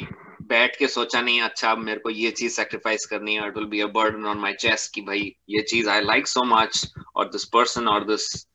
बैठ 0.49 0.77
के 0.79 0.87
सोचा 0.89 1.21
नहीं 1.21 1.41
अच्छा 1.41 1.75
मेरे 1.75 2.01
को 2.01 2.11
ये 2.11 2.31
चीज़ 2.31 2.53
सेक्रीफाइस 2.53 3.07
करनी 3.07 3.35
है 3.35 3.47
it 3.49 3.57
will 3.57 3.67
be 3.67 3.81
a 3.81 3.87
burden 3.87 4.25
on 4.25 4.39
my 4.39 4.53
chest 4.53 4.95
कि 4.95 5.01
भाई 5.01 5.37
ये 5.51 5.63
चीज़ 5.63 5.89
आई 5.89 6.01
लाइक 6.01 6.27
सो 6.27 6.45
मच 6.45 6.93
और 7.17 7.29
दिस 7.29 7.45
पर्सन 7.45 7.89
और 7.89 8.05
दिस 8.05 8.49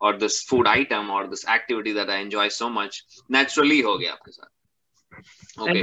और 0.00 0.16
दिस 0.16 0.48
फ़ूड 0.48 0.68
आइटम 0.68 1.10
और 1.10 1.28
this 1.28 1.48
activity 1.48 1.94
that 1.94 2.10
I 2.10 2.20
enjoy 2.20 2.48
so 2.48 2.68
much 2.68 3.02
naturally 3.30 3.80
हो 3.80 3.98
गया 3.98 4.12
आपके 4.12 4.32
साथ. 4.32 4.46
ओके 5.60 5.78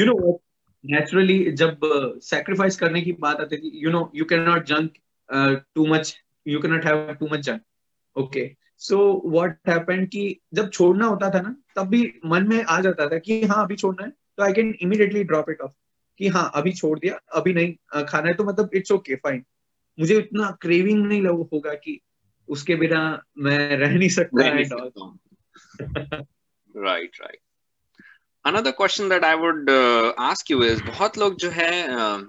यू 0.00 0.06
नो 0.06 0.40
नेचुरली 0.84 1.52
जब 1.52 1.80
सेक्रीफाइस 2.22 2.74
uh, 2.74 2.80
करने 2.80 3.02
की 3.02 3.12
बात 3.12 3.40
आती 3.40 3.56
थी 3.56 3.70
you 3.74 3.90
know 3.90 4.12
you 4.14 4.24
can 4.24 4.40
not 4.40 4.64
junk 4.64 4.92
too 5.74 5.86
much 5.86 6.16
you 6.48 6.60
can 6.60 6.72
not 6.72 6.84
have 6.84 7.12
too 7.12 7.28
much 7.32 7.38
junk 7.38 7.62
okay 8.16 8.56
so 8.78 9.22
what 9.26 9.58
happened 9.68 10.08
कि 10.08 10.40
जब 10.54 10.70
छोड़ना 10.70 11.06
होता 11.06 11.30
था 11.30 11.40
ना 11.40 11.56
तब 11.76 11.88
भी 11.88 12.20
मन 12.26 12.48
में 12.48 12.64
आ 12.64 12.80
जाता 12.80 13.08
था 13.08 13.18
कि 13.18 13.44
हाँ 13.44 13.64
अभी 13.64 13.76
छोड़ना 13.76 14.06
है। 14.06 14.12
तो 14.36 14.42
I 14.42 14.52
can 14.52 14.74
immediately 14.80 15.24
drop 15.24 15.50
it 15.50 15.60
off 15.60 15.72
कि 16.18 16.28
हाँ 16.28 16.50
अभी 16.54 16.72
छोड़ 16.72 16.98
दिया 16.98 17.20
अभी 17.32 17.52
नहीं 17.52 17.72
खाना 18.04 18.28
है 18.28 18.34
तो 18.34 18.44
मतलब 18.44 18.70
इट्स 18.74 18.92
ओके 18.92 19.14
फाइन 19.14 19.44
मुझे 20.00 20.18
इतना 20.18 20.58
क्रेविंग 20.60 21.06
नहीं 21.06 21.22
लग 21.22 21.30
होगा 21.30 21.74
कि 21.74 22.00
उसके 22.48 22.74
बिना 22.74 23.22
मैं 23.38 23.76
रह 23.76 23.90
नहीं 23.90 24.08
सकता 24.08 24.48
right 26.76 27.10
right 27.20 27.38
another 28.44 28.70
question 28.70 29.08
that 29.08 29.24
I 29.24 29.34
would 29.34 29.70
ask 30.18 30.50
you 30.50 30.62
is 30.64 30.84
बहुत 30.84 31.18
लोग 31.18 31.36
जो 31.36 31.50
है 31.50 31.88
uh, 31.88 32.24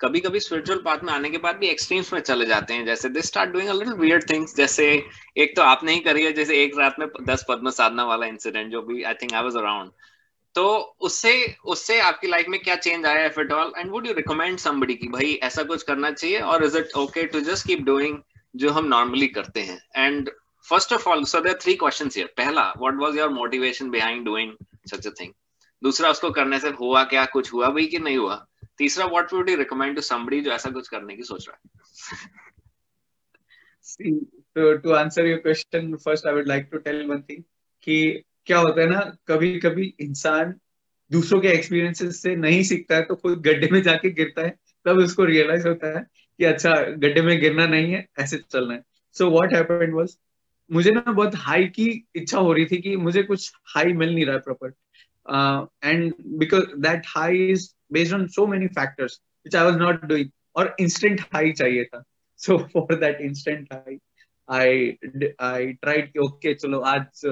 कभी 0.00 0.20
कभी 0.20 0.40
स्पिरिचुअल 0.40 0.78
पाथ 0.78 0.98
में 1.04 1.12
आने 1.12 1.30
के 1.30 1.38
बाद 1.38 1.56
भी 1.56 1.66
एक्सट्रीम्स 1.66 2.12
में 2.12 2.20
चले 2.20 2.46
जाते 2.46 2.74
हैं। 2.74 2.86
जैसे 2.86 3.08
they 3.08 3.22
start 3.22 3.50
doing 3.50 3.70
little 3.70 3.94
weird 3.94 4.30
things 4.30 4.56
जैसे 4.56 5.02
एक 5.36 5.56
तो 5.56 5.62
आपने 5.62 5.92
ही 5.92 6.00
करी 6.00 6.24
है 6.24 6.32
जैसे 6.32 6.64
एक 6.64 6.78
रात 6.78 6.96
में 6.98 7.08
दस 7.22 7.44
पद्म 7.48 7.70
साधना 7.70 8.04
वाला 8.04 8.26
इंसिडेंट 8.26 8.72
जो 8.72 8.82
भी 8.82 9.02
I 9.02 9.14
think 9.14 9.32
I 9.32 9.42
was 9.42 9.56
around 9.56 9.90
तो 10.56 10.64
उससे 11.06 11.32
उससे 11.64 11.98
आपकी 12.00 12.26
लाइफ 12.26 12.46
में 12.48 12.58
क्या 12.60 12.74
चेंज 12.76 13.06
आया 13.06 13.24
if 13.26 13.40
it 13.40 13.52
all 13.52 13.72
and 13.78 13.90
would 13.90 14.06
you 14.06 14.12
recommend 14.14 14.58
somebody 14.58 14.94
की 14.94 15.08
भाई, 15.08 15.32
ऐसा 15.42 15.62
कुछ 15.62 15.82
करना 15.82 16.10
चाहिए? 16.10 16.38
और 16.40 16.64
is 16.64 16.78
it 16.78 16.92
okay 16.96 17.24
to 17.26 17.40
just 17.40 17.66
keep 17.66 17.80
doing 17.84 18.18
जो 18.56 18.70
हम 18.70 18.86
नॉर्मली 18.86 19.26
करते 19.28 19.60
हैं? 19.60 19.78
And 19.96 20.30
first 20.68 20.92
of 20.92 21.08
all 21.08 21.24
so 21.24 21.40
there 21.40 21.58
three 21.62 21.74
questions 21.74 22.16
here 22.16 22.32
पहला 22.36 22.62
what 22.78 22.94
was 23.00 23.18
your 23.18 23.28
motivation 23.28 23.90
behind 23.90 24.24
doing 24.24 24.52
such 24.90 25.06
a 25.06 25.10
thing 25.20 25.32
दूसरा, 25.82 26.10
उसको 26.10 26.30
करने 26.30 26.58
से 26.60 26.68
हुआ 26.70 27.02
क्या, 27.04 27.24
कुछ 27.24 27.52
हुआ 27.52 27.68
भी 27.70 27.86
कि 27.86 27.98
नहीं 27.98 28.16
हुआ? 28.16 28.46
तीसरा 28.78 29.06
what 29.06 29.32
would 29.32 29.50
you 29.50 29.56
recommend 29.56 29.94
to 29.96 30.02
somebody 30.02 30.40
जो 30.40 30.50
ऐसा 30.50 30.70
कुछ 30.70 30.88
करने 30.88 31.16
की 31.16 31.22
सोच 31.22 31.48
रहा 31.48 31.56
है? 31.56 31.74
तो 34.56 34.76
to 34.78 34.92
answer 34.92 35.26
your 35.26 35.38
question 35.38 35.94
first 35.96 36.26
I 36.26 36.34
would 36.34 36.48
like 36.48 36.68
to 36.72 36.78
tell 36.78 37.04
one 37.06 37.22
thing 37.22 37.42
कि 37.82 38.22
क्या 38.46 38.58
होता 38.58 38.80
है 38.80 38.88
ना 38.90 39.00
कभी 39.28 39.58
कभी 39.60 39.94
इंसान 40.00 40.54
दूसरों 41.10 41.40
के 41.40 41.48
एक्सपीरियंसेस 41.48 42.20
से 42.22 42.34
नहीं 42.36 42.62
सीखता 42.64 42.96
है 42.96 43.02
तो 43.04 43.14
खुद 43.14 43.40
गड्ढे 43.42 43.68
में 43.72 43.80
जाके 43.82 44.10
गिरता 44.12 44.42
है, 44.42 44.54
तब 44.86 44.98
उसको 44.98 45.24
रियलाइज़ 45.24 45.66
होता 45.68 45.96
है 45.98 46.04
कि 46.38 46.44
अच्छा 46.44 46.74
गड्ढे 46.74 47.22
में 47.22 47.38
गिरना 47.40 47.66
नहीं 47.66 47.92
है, 47.92 48.06
ऐसे 48.18 48.38
चलना 48.50 48.74
है। 48.74 48.82
सो 49.16 49.28
वॉट 49.30 49.54
हैपेंड 49.54 49.94
वाज 49.94 50.16
मुझे 50.70 50.90
ना 50.90 51.00
बहुत 51.00 51.34
हाई 51.36 51.66
की 51.68 51.86
इच्छा 52.16 52.38
हो 52.38 52.52
रही 52.52 52.66
थी 52.66 52.76
कि 52.82 52.96
मुझे 52.96 53.22
कुछ 53.22 53.52
हाई 53.74 53.92
मिल 53.92 54.14
नहीं 54.14 54.24
रहा 54.26 54.34
है 54.34 54.40
proper 54.40 54.72
and 55.84 56.12
because 56.38 56.64
that 56.78 57.02
high 57.06 57.46
is 57.48 57.68
based 57.92 58.14
on 58.14 58.26
so 58.28 58.46
many 58.46 58.66
factors 58.78 59.20
which 59.46 59.56
I 59.56 59.64
was 59.64 59.76
not 59.78 60.04
doing 60.04 60.30
और 60.56 60.74
इंस्टेंट 60.80 61.20
हाई 61.34 61.52
चाहिए 61.52 61.84
था। 61.84 62.02
So 62.40 62.58
for 62.72 62.94
that 62.94 63.20
instant 63.20 63.72
high 63.72 63.98
I 64.48 65.32
I 65.42 65.72
tried 65.72 66.18
okay 66.24 66.54
चलो 66.54 66.80
आज 66.94 67.22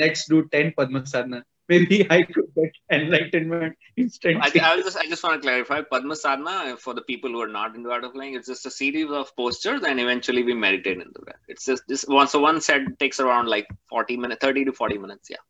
Let's 0.00 0.30
do 0.30 0.42
10 0.54 0.72
Padma 0.78 1.04
Sadhana 1.12 1.42
maybe 1.68 2.10
I 2.10 2.22
could 2.22 2.46
get 2.54 2.72
enlightenment 2.90 3.76
instantly. 3.96 4.60
I, 4.60 4.72
I, 4.72 4.76
just, 4.80 4.96
I 4.96 5.06
just 5.06 5.22
want 5.22 5.40
to 5.40 5.46
clarify 5.46 5.82
Padma 5.82 6.16
Sadhana 6.16 6.76
for 6.76 6.94
the 6.94 7.02
people 7.02 7.30
who 7.30 7.40
are 7.42 7.48
not 7.48 7.76
into 7.76 7.90
art 7.90 8.04
of 8.04 8.12
flying. 8.12 8.34
It's 8.34 8.48
just 8.48 8.66
a 8.66 8.70
series 8.70 9.10
of 9.10 9.34
postures, 9.36 9.82
and 9.82 10.00
eventually 10.00 10.42
we 10.42 10.54
meditate 10.54 10.98
into 10.98 11.20
that. 11.26 11.36
It's 11.48 11.64
just 11.64 11.82
this 11.86 12.04
one. 12.06 12.28
So 12.28 12.40
one 12.40 12.60
set 12.60 12.98
takes 12.98 13.20
around 13.20 13.48
like 13.48 13.66
40 13.88 14.16
minutes, 14.16 14.40
30 14.40 14.64
to 14.66 14.72
40 14.72 14.98
minutes. 14.98 15.28
Yeah. 15.30 15.44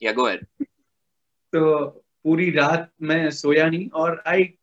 Yeah, 0.00 0.12
go 0.12 0.26
ahead. 0.26 0.46
So 1.54 2.02
पूरी 2.26 2.50
रात 2.50 2.90
मैं 3.08 3.30
सोया 3.30 3.68
नहीं 3.70 3.88
और 3.88 4.22
आई 4.26 4.54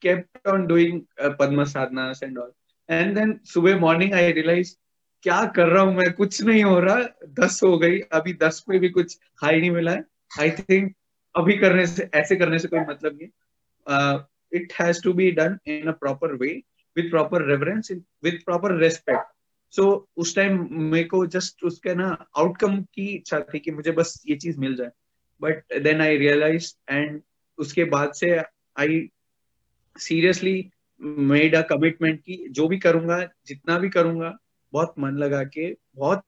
kept 0.00 0.46
on 0.46 0.66
doing 0.68 1.06
uh, 1.20 1.30
Padma 1.38 1.64
sadhanas 1.64 2.22
and 2.22 2.38
all. 2.38 2.50
And 2.88 3.16
then 3.16 3.40
सुबह 3.52 3.80
morning 3.80 4.14
I 4.14 4.30
realized 4.32 4.76
क्या 5.23 5.43
कर 5.45 5.67
रहा 5.67 5.83
हूँ 5.83 5.95
मैं? 5.95 6.11
कुछ 6.13 6.41
नहीं 6.41 6.63
हो 6.63 6.79
रहा। 6.79 6.95
दस 7.39 7.59
हो 7.63 7.77
गई। 7.77 7.99
अभी 8.13 8.33
दस 8.33 8.59
पे 8.67 8.79
भी 8.79 8.89
कुछ 8.89 9.17
हाई 9.43 9.59
नहीं 9.59 9.71
मिला 9.71 9.91
है। 9.91 10.03
आई 10.39 10.51
थिंक 10.51 10.93
अभी 11.35 11.57
करने 11.57 11.85
से, 11.87 12.09
ऐसे 12.13 12.35
करने 12.35 12.59
से 12.59 12.67
कोई 12.67 12.79
मतलब 12.79 13.17
नहीं। 13.21 14.19
It 14.55 14.73
has 14.81 15.01
to 15.03 15.13
be 15.13 15.31
done 15.31 15.57
in 15.67 15.87
a 15.87 15.91
proper 15.91 16.33
way 16.33 16.47
with 16.95 17.09
proper 17.09 17.45
reference 17.45 17.91
with 18.23 18.39
proper 18.45 18.75
respect 18.77 19.25
so 19.73 19.85
उस 20.17 20.35
टाइम 20.35 20.67
मेरे 20.71 21.03
को 21.03 21.25
जस्ट 21.25 21.63
उसके 21.63 21.95
ना 21.95 22.09
आउटकम 22.37 22.81
की 22.83 23.07
इच्छा 23.07 23.39
थी 23.53 23.59
कि 23.59 23.71
मुझे 23.71 23.91
बस 23.91 24.23
ये 24.29 24.35
चीज़ 24.35 24.59
मिल 24.59 24.75
जाए। 24.75 24.91
But 25.41 25.81
then 25.81 26.01
I 26.01 26.17
realize 26.17 26.73
and 26.89 27.21
उसके 27.57 27.83
बाद 27.83 28.13
से 28.13 28.37
I 28.79 29.09
seriously 29.97 30.71
made 31.01 31.55
a 31.55 31.61
commitment 31.61 32.19
की 32.19 32.47
जो 32.49 32.67
भी 32.67 32.77
करूँगा, 32.77 33.23
जितना 33.47 33.79
भी 33.79 33.89
करूँगा 33.89 34.37
बहुत 34.73 34.93
मन 34.99 35.17
लगा 35.17 35.43
के 35.43 35.75
बहुत 35.95 36.23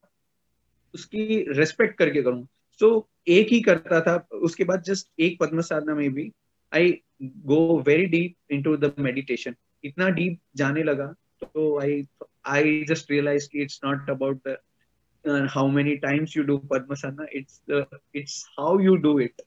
उसकी 0.94 1.44
रेस्पेक्ट 1.52 1.98
करके 1.98 2.22
करूँ। 2.22 2.48
सो 2.80 2.88
so, 2.90 3.04
एक 3.28 3.48
ही 3.48 3.60
करता 3.62 4.00
था। 4.02 4.16
उसके 4.34 4.64
बाद 4.64 4.84
जस्ट 4.84 5.08
एक 5.20 5.38
पद्म 5.40 5.62
साधना 5.62 5.96
में 5.96 6.14
भी 6.14 6.32
I 6.74 6.92
go 7.22 7.80
very 7.88 8.06
deep 8.06 8.36
into 8.64 8.76
the 8.78 8.94
meditation 9.00 9.56
इतना 9.84 10.10
डीप 10.10 10.40
जाने 10.56 10.84
लगा 10.84 11.08
तो 11.44 11.80
आई 11.82 12.02
आई 12.46 12.84
जस्ट 12.84 13.12
रियलाइज़ 13.12 13.50
की 13.50 13.62
it's 13.62 13.80
not 13.86 14.10
about 14.10 14.48
how 15.52 15.68
many 15.68 15.96
times 15.98 16.38
you 16.38 16.44
do 16.44 16.58
Padma 16.72 16.96
Sadhana 16.96 17.26
it's 17.34 17.62
it's 18.16 18.46
how 18.60 18.80
you 18.80 18.96
do 18.96 19.20
it 19.20 19.42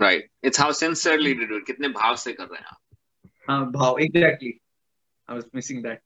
right 0.00 0.30
it's 0.44 0.60
how 0.60 0.72
sincerely 0.72 1.34
do 1.34 1.56
it 1.56 1.66
कितने 1.66 1.88
भाव 1.88 2.16
से 2.16 2.32
कर 2.32 2.44
रहे 2.44 2.58
हैं 2.58 2.66
आप। 2.66 2.96
हाँ 3.50 3.70
भाव। 3.72 3.98
Exactly 4.00 4.52
I 5.28 5.34
was 5.34 5.44
missing 5.54 5.82
that 5.82 6.00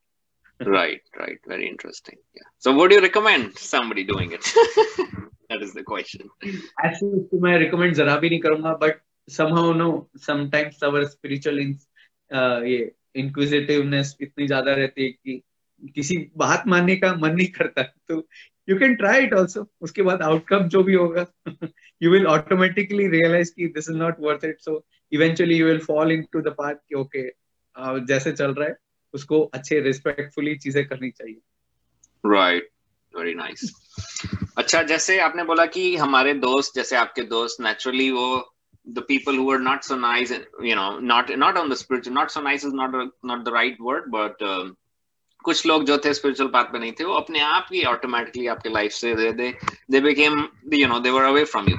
right 0.59 1.01
right 1.17 1.39
very 1.47 1.67
interesting 1.67 2.17
yeah 2.33 2.47
so 2.57 2.73
would 2.73 2.91
you 2.91 3.01
recommend 3.01 3.57
somebody 3.57 4.03
doing 4.03 4.31
it 4.31 4.43
that 5.49 5.61
is 5.61 5.73
the 5.73 5.83
question 5.83 6.29
ऐसे 6.85 7.05
उसको 7.05 7.39
मैं 7.39 7.57
recommend 7.59 7.93
जरा 7.93 8.15
भी 8.19 8.29
नहीं 8.29 8.39
करूंगा 8.39 8.79
but 8.79 9.01
somehow 9.27 9.73
no 9.73 9.89
sometimes 10.15 10.81
our 10.83 11.03
spiritual 11.05 11.59
in, 11.59 11.75
uh, 12.31 12.61
ये 12.63 12.91
inquisitiveness 13.15 14.15
इतनी 14.21 14.47
ज्यादा 14.47 14.73
रहती 14.73 15.03
है 15.03 15.11
कि 15.11 15.41
किसी 15.95 16.17
बात 16.37 16.63
मानने 16.67 16.95
का 16.95 17.13
मन 17.15 17.35
नहीं 17.35 17.47
करता 17.47 17.83
तो 17.83 18.27
you 18.69 18.77
can 18.79 18.95
try 18.95 19.23
it 19.23 19.33
also 19.33 19.65
उसके 19.81 20.01
बाद 20.01 20.21
आउटकम 20.21 20.67
जो 20.67 20.83
भी 20.83 20.93
होगा 20.93 21.25
यू 22.03 22.11
विल 22.11 22.27
ऑटोमेटिकली 22.27 23.07
रियलाइज 23.07 23.49
कि 23.49 23.67
this 23.67 23.89
is 23.89 23.95
not 23.95 24.19
worth 24.19 24.45
it 24.45 24.61
so 24.61 24.85
eventually 25.11 25.55
you 25.55 25.65
will 25.65 25.79
fall 25.79 26.11
into 26.31 26.41
the 26.41 26.47
path 26.47 26.75
कि 26.75 26.95
ओके 26.95 27.27
okay, 27.27 28.07
जैसे 28.07 28.31
चल 28.31 28.53
रहा 28.53 28.67
है 28.69 28.75
उसको 29.14 29.42
अच्छे 29.54 29.80
रिस्पेक्टफुली 29.80 30.56
चीज़ें 30.56 30.86
करनी 30.88 31.10
चाहिए। 31.10 31.40
राइट 32.26 32.68
वेरी 33.16 33.34
नाइस 33.34 33.72
अच्छा 34.58 34.82
जैसे 34.82 35.18
आपने 35.20 35.44
बोला 35.44 35.66
कि 35.66 35.96
हमारे 35.96 36.34
दोस्त 36.34 36.74
जैसे 36.76 36.96
आपके 36.96 37.22
दोस्त 37.22 37.60
नेचुरली 37.60 38.10
वो 38.10 38.56
who 38.86 39.50
are 39.50 39.58
not 39.58 39.84
so 39.84 39.96
nice 39.96 40.32
you 40.62 40.74
know 40.74 40.98
not 40.98 41.28
not 41.38 41.56
on 41.56 41.68
the 41.68 41.76
spiritual 41.76 42.14
not 42.14 42.30
so 42.30 42.40
nice 42.40 42.64
is 42.64 42.72
not 42.72 42.94
a, 42.94 43.10
not 43.22 43.44
the 43.44 43.52
right 43.52 43.80
word 43.80 44.10
but 44.10 44.40
um, 44.42 44.76
कुछ 45.44 45.66
लोग 45.66 45.84
जो 45.84 45.98
थे 45.98 46.14
स्पिरिचुअल 46.14 46.48
पाथ 46.48 46.64
पे 46.64 46.78
नहीं 46.78 46.92
थे 46.92 47.04
वो 47.04 47.14
अपने 47.14 47.40
आप 47.40 47.68
ही 47.72 47.82
ऑटोमेटिकली 47.84 48.46
आपके 48.46 48.68
लाइफ 48.68 48.92
से 48.92 49.14
they 49.14 49.32
they 49.32 49.54
they 49.90 50.00
became 50.00 50.48
you 50.74 50.88
know 50.88 50.98
they 51.00 51.10
were 51.10 51.22
away 51.22 51.44
from 51.44 51.68
you 51.68 51.76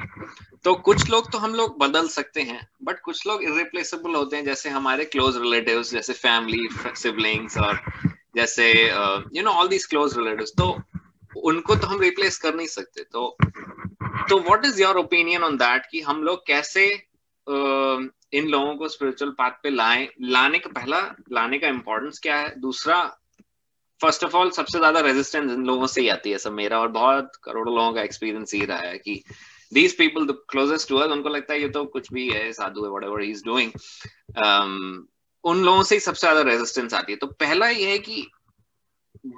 तो 0.64 0.74
कुछ 0.86 1.10
लोग 1.10 1.30
तो 1.32 1.38
हम 1.38 1.54
लोग 1.54 1.78
बदल 1.78 2.08
सकते 2.08 2.42
हैं 2.42 2.60
बट 2.82 3.00
कुछ 3.00 3.26
लोग 3.26 3.42
इरिप्लेसेबल 3.42 4.14
होते 4.14 4.36
हैं 4.36 4.44
जैसे 4.44 4.70
हमारे 4.70 5.04
क्लोज 5.04 5.36
रिलेटिव्स 5.36 5.90
जैसे 5.92 6.12
फैमिली 6.12 6.68
सिबलिंग्स 6.96 7.58
और 7.58 7.80
जैसे 8.36 8.72
you 9.36 9.42
know 9.42 9.50
all 9.50 9.68
these 9.68 9.86
close 9.86 10.16
relatives 10.18 10.52
तो 10.58 10.68
उनको 11.36 11.76
तो 11.76 11.86
हम 11.86 12.00
रिप्लेस 12.00 12.38
कर 12.38 12.54
नहीं 12.54 12.66
सकते। 12.66 13.02
तो 13.02 13.36
तो 14.28 14.38
what 14.38 14.64
is 14.66 14.82
your 14.82 14.96
opinion 14.96 15.42
on 15.42 15.56
that 15.56 15.86
कि 15.90 16.00
हम 16.00 16.22
लोग 16.22 16.46
कैसे 16.46 16.86
uh, 17.46 18.08
इन 18.32 18.48
लोगों 18.48 18.74
को 18.76 18.88
स्पिरिचुअल 18.88 19.30
पाथ 19.30 19.50
पे 19.62 19.70
लाए? 19.70 20.08
लाने 20.20 20.58
का 20.58 20.70
पहला 20.70 21.00
लाने 21.32 21.58
का 21.58 21.68
इम्पोर्टेंस 21.68 22.18
क्या 22.18 22.36
है? 22.36 22.60
दूसरा 22.60 23.02
फ़र्स्ट 24.00 24.24
ऑफ़ 24.24 24.36
ऑल 24.36 24.50
सबसे 24.50 24.78
ज़्यादा 24.78 25.00
रेजिस्टेंस 25.00 25.50
इन 25.50 25.64
लोगों 25.64 25.86
से 25.86 26.00
ही 26.00 26.08
आती 26.08 26.30
है 26.30 26.38
सब 26.38 26.52
मेरा 26.52 26.78
और 26.80 26.88
बहुत 26.88 27.32
करोड़ों 27.44 27.74
लोगों 27.76 27.92
का 27.92 28.02
एक्सपीरियंस 28.02 28.54
ये 28.54 28.64
रहा 28.64 28.78
है 28.78 28.98
कि 28.98 29.22
these 29.72 29.96
people 29.98 30.26
the 30.26 30.36
closest 30.50 30.88
to 30.88 30.96
us 30.96 31.10
उनको 31.10 31.28
लगता 31.28 31.54
है 31.54 31.60
ये 31.60 31.68
तो 31.76 31.84
कुछ 31.96 32.12
भी 32.12 32.28
है 32.28 32.52
साधु 32.52 32.84
है 32.84 32.90
वट 32.90 33.04
एवर 33.04 33.22
इज़ 33.22 33.44
डूइंग 33.44 33.72
उन 35.44 35.64
लोगों 35.64 35.82
से 35.82 35.94
ही 35.94 36.00
सबसे 36.00 36.26
ज़्यादा 36.26 36.42
रेजिस्टेंस 36.50 36.94
आती 36.94 37.12
है 37.12 37.18
तो 37.18 37.26
पहला 37.40 37.68
ये 37.68 37.90
है 37.90 37.98
कि 38.08 38.26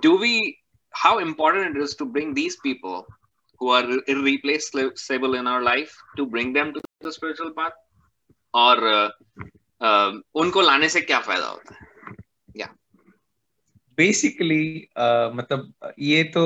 do 0.03 0.17
we 0.19 0.39
how 0.95 1.19
important 1.19 1.77
it 1.77 1.83
is 1.83 1.95
to 1.97 2.05
bring 2.07 2.35
these 2.35 2.57
people 2.57 3.07
who 3.61 3.71
are 3.71 3.85
irreplaceable 4.07 5.35
in 5.35 5.47
our 5.47 5.63
life 5.63 5.97
to 6.17 6.27
bring 6.27 6.53
them 6.53 6.73
to 6.75 6.83
the 7.01 7.13
spiritual 7.13 7.51
path 7.53 7.81
और 8.55 8.81
uh, 8.89 9.09
uh, 9.81 10.21
उनको 10.35 10.61
लाने 10.61 10.89
से 10.89 11.01
क्या 11.01 11.19
फ़ायदा 11.21 11.47
होता 11.47 11.75
है 11.75 11.87
या 12.57 12.67
बेसिकली 13.99 14.89
uh, 14.99 15.35
मतलब 15.35 15.93
ये 15.99 16.23
तो 16.37 16.45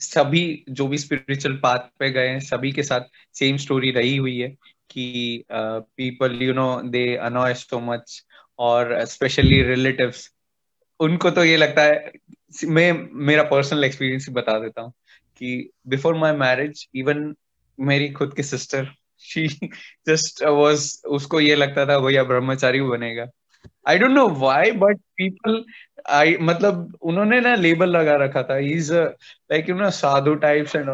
सभी 0.00 0.64
जो 0.68 0.86
भी 0.88 0.98
स्पिरिचुअल 0.98 1.56
पाथ 1.56 1.78
पे 1.98 2.10
गए 2.10 2.28
हैं, 2.28 2.40
सभी 2.40 2.72
के 2.72 2.82
साथ 2.82 3.00
सेम 3.34 3.56
स्टोरी 3.56 3.90
रही 3.90 4.16
हुई 4.16 4.38
है 4.38 4.48
कि 4.90 5.44
people 5.52 6.38
you 6.42 6.52
know 6.54 6.80
they 6.82 7.04
annoy 7.16 7.54
so 7.54 7.80
much 7.80 8.22
और 8.58 9.04
स्पेशली 9.04 9.62
रिलेटिव्स 9.62 10.30
उनको 11.00 11.30
तो 11.30 11.44
ये 11.44 11.56
लगता 11.56 11.82
है, 11.82 12.12
मैं, 12.64 13.08
मेरा 13.12 13.42
पर्सनल 13.42 13.84
एक्सपीरियंस 13.84 14.26
बता 14.30 14.58
देता 14.58 14.82
हूँ 14.82 14.92
कि 15.38 15.70
बिफोर 15.88 16.14
माय 16.14 16.32
मैरिज 16.32 16.86
इवन 16.94 17.34
मेरी 17.78 18.08
खुद 18.10 18.34
की 18.34 18.42
सिस्टर 18.42 18.88
शी 19.20 19.46
जस्ट 20.08 20.42
वाज 20.42 20.90
उसको 21.08 21.40
ये 21.40 21.54
लगता 21.54 21.86
था, 21.86 21.98
भैया 21.98 22.22
ब्रह्मचारी 22.24 22.80
बनेगा। 22.80 23.26
I 23.88 23.98
don't 23.98 24.10
know 24.10 24.28
why 24.28 24.70
but 24.72 24.96
people 25.16 25.64
I 26.08 26.36
मतलब 26.40 26.96
उन्होंने 27.02 27.40
ना 27.40 27.54
लेबल 27.54 27.90
लगा 27.90 28.16
रखा 28.16 28.42
था 28.42 28.56
is 28.58 28.92
like 28.94 29.68
you 29.68 29.74
know 29.74 29.90
sadhu 29.90 30.34
types 30.34 30.76
and 30.76 30.88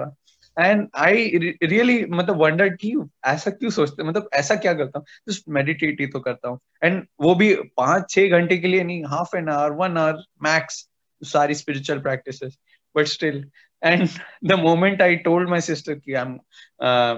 and 0.59 0.89
I 0.97 1.29
really 1.63 2.05
मतलब 2.05 2.37
वंडर 2.43 2.69
की 2.69 2.93
ऐसा 3.27 3.51
क्यों 3.51 3.71
सोचते 3.71 4.03
मतलब 4.03 4.29
ऐसा 4.35 4.55
क्या 4.55 4.75
करता 4.75 4.99
हूँ? 4.99 5.07
जस्ट 5.29 5.45
मेडिटेट 5.49 6.01
ही 6.01 6.07
तो 6.07 6.21
करता 6.21 6.49
हूँ. 6.49 6.59
एंड 6.85 7.07
वो 7.21 7.35
भी 7.35 7.55
पाँच 7.55 8.11
छह 8.11 8.29
घंटे 8.29 8.59
के 8.59 8.69
लिए 8.69 8.83
नहीं 8.85 9.05
half 9.05 9.37
an 9.37 9.49
hour 9.49 9.73
one 9.73 9.97
hour 9.99 10.23
max 10.43 10.89
सारी 11.23 11.55
spiritual 11.55 11.99
practices 11.99 12.59
but 12.97 13.07
still 13.07 13.45
and 13.83 14.09
the 14.45 14.53
moment 14.53 15.03
I 15.03 15.17
told 15.17 15.49
my 15.49 15.61
sister 15.61 15.95
कि 15.95 16.15
आई 16.15 16.25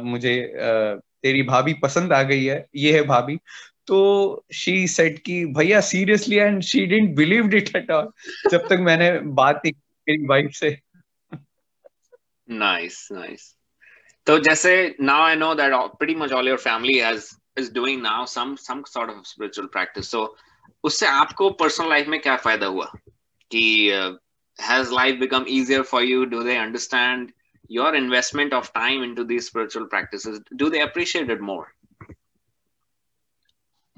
मुझे 0.02 0.36
uh, 0.56 1.02
तेरी 1.22 1.42
भाभी 1.42 1.74
पसंद 1.74 2.12
आ 2.12 2.22
गई 2.22 2.44
है 2.44 2.66
ये 2.76 2.92
है 2.94 3.02
भाभी 3.02 3.38
तो 3.86 4.44
शी 4.54 4.88
सेड 4.88 5.18
कि, 5.18 5.44
भैया 5.44 5.80
seriously 5.80 6.36
and 6.36 6.62
she 6.62 6.86
didn't 6.86 7.16
believe 7.16 7.54
it 7.54 7.76
at 7.76 7.90
all 7.90 8.10
जब 8.50 8.60
तक 8.60 8.78
मैंने 8.80 9.20
बात 9.20 9.60
की 9.66 9.70
मेरी 10.08 10.26
वाइफ 10.26 10.50
से। 10.50 10.80
नाइस 12.50 13.08
नाइस 13.12 13.56
तो 14.26 14.38
जैसे 14.38 14.96
now 15.00 15.22
I 15.22 15.36
know 15.36 15.54
that 15.54 15.72
pretty 15.74 16.14
much 16.14 16.32
all 16.32 16.48
your 16.48 16.58
family 16.58 16.98
has 16.98 17.30
is 17.58 17.72
doing 17.74 18.02
now 18.02 18.26
some 18.26 18.54
some 18.54 18.82
sort 18.82 19.10
of 19.10 19.24
spiritual 19.24 19.68
practice 19.68 20.10
so 20.10 20.36
उससे 20.84 21.06
आपको 21.06 21.50
पर्सनल 21.50 21.88
लाइफ 21.88 22.06
में 22.06 22.20
क्या 22.20 22.36
फ़ायदा 22.36 22.66
हुआ? 22.66 22.92
कि 23.50 23.90
has 24.62 24.90
life 24.90 25.16
become 25.20 25.46
easier 25.48 25.84
for 25.84 26.00
you? 26.08 26.18
Do 26.32 26.40
they 26.48 26.56
understand 26.64 27.30
your 27.70 27.88
investment 28.00 28.52
of 28.58 28.66
time 28.72 29.00
into 29.06 29.24
these 29.30 29.46
spiritual 29.46 29.86
practices? 29.94 30.36
Do 30.60 30.68
they 30.74 30.82
appreciate 30.84 31.32
it 31.36 31.42
more? 31.48 31.64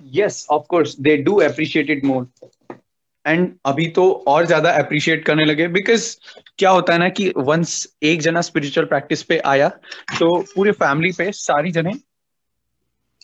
Yes 0.01 0.45
of 0.51 0.67
course 0.69 0.95
they 0.97 1.17
do 1.23 1.41
appreciate 1.41 1.97
it 1.97 2.05
more. 2.05 2.27
And 3.25 3.55
अभी 3.65 3.87
तो 3.87 4.25
और 4.29 4.47
ज़्यादा 4.47 4.71
appreciate 4.71 5.25
करने 5.25 5.45
लगे 5.45 5.67
because 5.69 6.17
क्या 6.59 6.71
होता 6.71 6.93
है 6.93 6.99
ना 6.99 7.09
कि 7.09 7.33
वंस 7.37 7.97
एक 8.03 8.21
जना 8.23 8.41
स्पिरिचुअल 8.41 8.87
प्रैक्टिस 8.87 9.23
पे 9.23 9.39
आया 9.39 9.69
तो 10.19 10.29
पूरे 10.55 10.73
फैमिली 10.73 11.13
पे 11.13 11.31
सारी 11.33 11.71
जने 11.71 11.93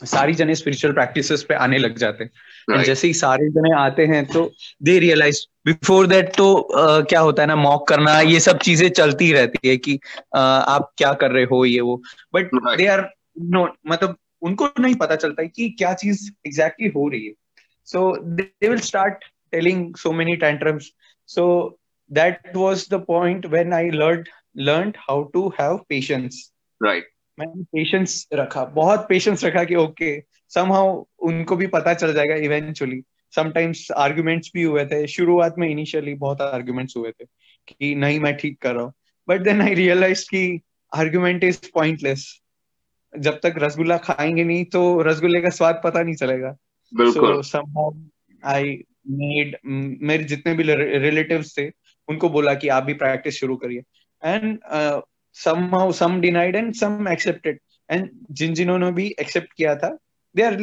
सारी 0.06 0.34
जने 0.34 0.54
स्पिरिचुअल 0.54 0.94
प्रैक्टिसेस 0.94 1.42
पे 1.42 1.54
आने 1.54 1.78
लग 1.78 1.98
जाते 1.98 2.24
हैं। 2.24 2.30
Right. 2.70 2.86
जैसे 2.86 3.06
ही 3.06 3.14
सारे 3.14 3.48
जने 3.48 3.74
आते 3.76 4.06
हैं 4.06 4.24
तो 4.26 4.52
दे 4.82 4.98
रियलाइज़ 4.98 5.40
बिफोर 5.66 6.06
दैट 6.06 6.36
तो 6.36 6.68
uh, 6.78 7.08
क्या 7.08 7.20
होता 7.20 7.42
है 7.42 7.48
ना 7.48 7.56
मॉक 7.56 7.88
करना 7.88 8.20
ये 8.20 8.40
सब 8.40 8.58
चीज़ें 8.58 8.88
चलती 8.88 9.32
रहती 9.32 9.68
है 9.68 9.76
कि 9.76 9.94
uh, 9.94 10.36
आप 10.36 10.92
क्या 10.98 11.12
कर 11.12 11.30
रहे 11.30 11.44
हो 11.44 11.64
ये 11.64 11.80
वो। 11.80 12.02
बट 12.34 12.50
दे 12.76 12.86
आर 12.86 13.08
नो 13.40 13.68
मतलब 13.86 14.16
उनको 14.42 14.68
नहीं 14.80 14.94
पता 14.94 15.16
चलता 15.16 15.42
है 15.42 15.48
कि 15.48 15.68
क्या 15.70 15.94
चीज़ 15.94 16.30
एग्जैक्टली 16.46 16.86
exactly 16.86 17.02
हो 17.02 17.08
रही 17.08 17.26
है। 17.26 17.32
So 17.84 18.16
they 18.26 18.68
will 18.68 18.78
start 18.78 19.24
telling 19.54 19.94
so 19.94 20.12
many 20.12 20.34
tantrums. 20.36 20.92
So 21.26 21.78
that 22.10 22.54
was 22.54 22.86
the 22.86 22.98
point 22.98 23.50
when 23.50 23.72
i 23.72 23.90
learned 23.90 24.28
learned 24.54 24.96
how 25.08 25.30
to 25.34 25.52
have 25.58 25.88
patience. 25.88 26.52
Right. 26.80 27.02
मैंने 27.38 27.62
पेशेंस 27.64 28.28
रखा 28.34 28.64
बहुत 28.64 29.06
पेशेंस 29.08 29.44
रखा 29.44 29.64
कि 29.64 29.74
ओके 29.74 30.22
समहाउ 30.48 31.04
उनको 31.18 31.56
भी 31.56 31.66
पता 31.66 31.94
चल 31.94 32.12
जाएगा 32.14 32.34
इवेंचुअली 32.34 33.02
समटाइम्स 33.34 33.90
आर्ग्यूमेंट्स 33.90 34.50
भी 34.54 34.62
हुए 34.62 34.84
थे 34.86 35.06
शुरुआत 35.06 35.54
में 35.58 35.68
इनिशियली 35.68 36.14
बहुत 36.14 36.40
आर्ग्यूमेंट्स 36.40 36.96
हुए 36.96 37.10
थे 37.10 37.24
कि 37.68 37.94
नहीं 37.94 38.20
मैं 38.20 38.36
ठीक 38.36 38.60
कर 38.62 38.74
रहा 38.74 38.84
हूँ। 38.84 38.92
बट 39.28 39.40
देन 39.40 39.62
आई 39.62 39.74
रियलाइज़ 39.74 40.24
कि 40.30 40.60
आर्ग्यूमेंट 40.94 41.44
इज़ 41.44 41.60
पॉइंटलेस 41.74 42.41
जब 43.18 43.40
तक 43.42 43.54
रसगुल्ला 43.58 43.96
खाएँगे 43.96 44.44
नहीं 44.44 44.64
तो 44.64 45.02
रसगुल्ले 45.02 45.40
का 45.40 45.50
स्वाद 45.50 45.80
पता 45.84 46.02
नहीं 46.02 46.14
चलेगा। 46.14 46.56
आई 48.44 48.82
मेड 49.10 49.56
मेरे 50.02 50.24
जितने 50.24 50.54
भी 50.54 50.62
रिलेटिव 50.98 51.44
थे 51.58 51.68
उनको 52.08 52.28
बोला 52.28 52.54
कि 52.54 52.68
आप 52.68 52.82
भी 52.82 52.94
प्रैक्टिस 52.94 53.34
शुरू 53.34 53.56
करिए। 53.56 53.82
And 54.24 54.58
and 55.36 56.56
and 56.56 56.74
some 56.74 57.08
accepted 57.08 57.58
जिन 58.30 58.54
जिन्होंने 58.54 58.92
भी 58.92 59.14
एक्सेप्ट 59.20 59.52
किया 59.52 59.74
था 59.76 59.98
they 60.36 60.42
are 60.42 60.54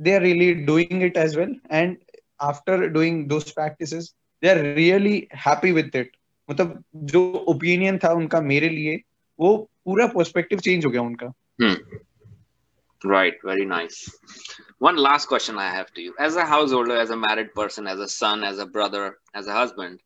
they 0.00 0.14
are 0.14 0.22
really 0.22 0.54
doing 0.54 1.02
it 1.02 1.16
as 1.16 1.36
well 1.36 1.56
and 1.72 1.96
after 2.40 2.86
doing 2.88 3.30
practice 3.30 3.94
they 4.42 4.48
are 4.48 4.56
really 4.56 5.28
happy 5.34 5.72
with 5.72 5.96
it 5.96 6.10
मतलब 6.50 6.84
जो 6.96 7.32
ओपिनियन 7.48 7.98
था 7.98 8.12
उनका 8.12 8.40
मेरे 8.40 8.68
लिए 8.68 9.00
वो 9.40 9.56
पूरा 9.84 10.06
पर्सपेक्टिव 10.06 10.58
चेंज 10.58 10.84
हो 10.84 10.90
गया 10.90 11.02
उनका। 11.02 11.32
Right, 13.04 13.34
very 13.44 13.64
nice. 13.64 14.08
One 14.78 14.96
last 14.96 15.26
question 15.26 15.58
I 15.58 15.70
have 15.70 15.92
to 15.94 16.00
you. 16.00 16.14
As 16.18 16.36
a 16.36 16.44
householder, 16.44 16.96
as 16.96 17.10
a 17.10 17.16
married 17.16 17.52
person, 17.54 17.86
as 17.86 17.98
a 17.98 18.08
son, 18.08 18.44
as 18.44 18.58
a 18.58 18.66
brother, 18.66 19.18
as 19.34 19.46
a 19.46 19.52
husband, 19.52 20.00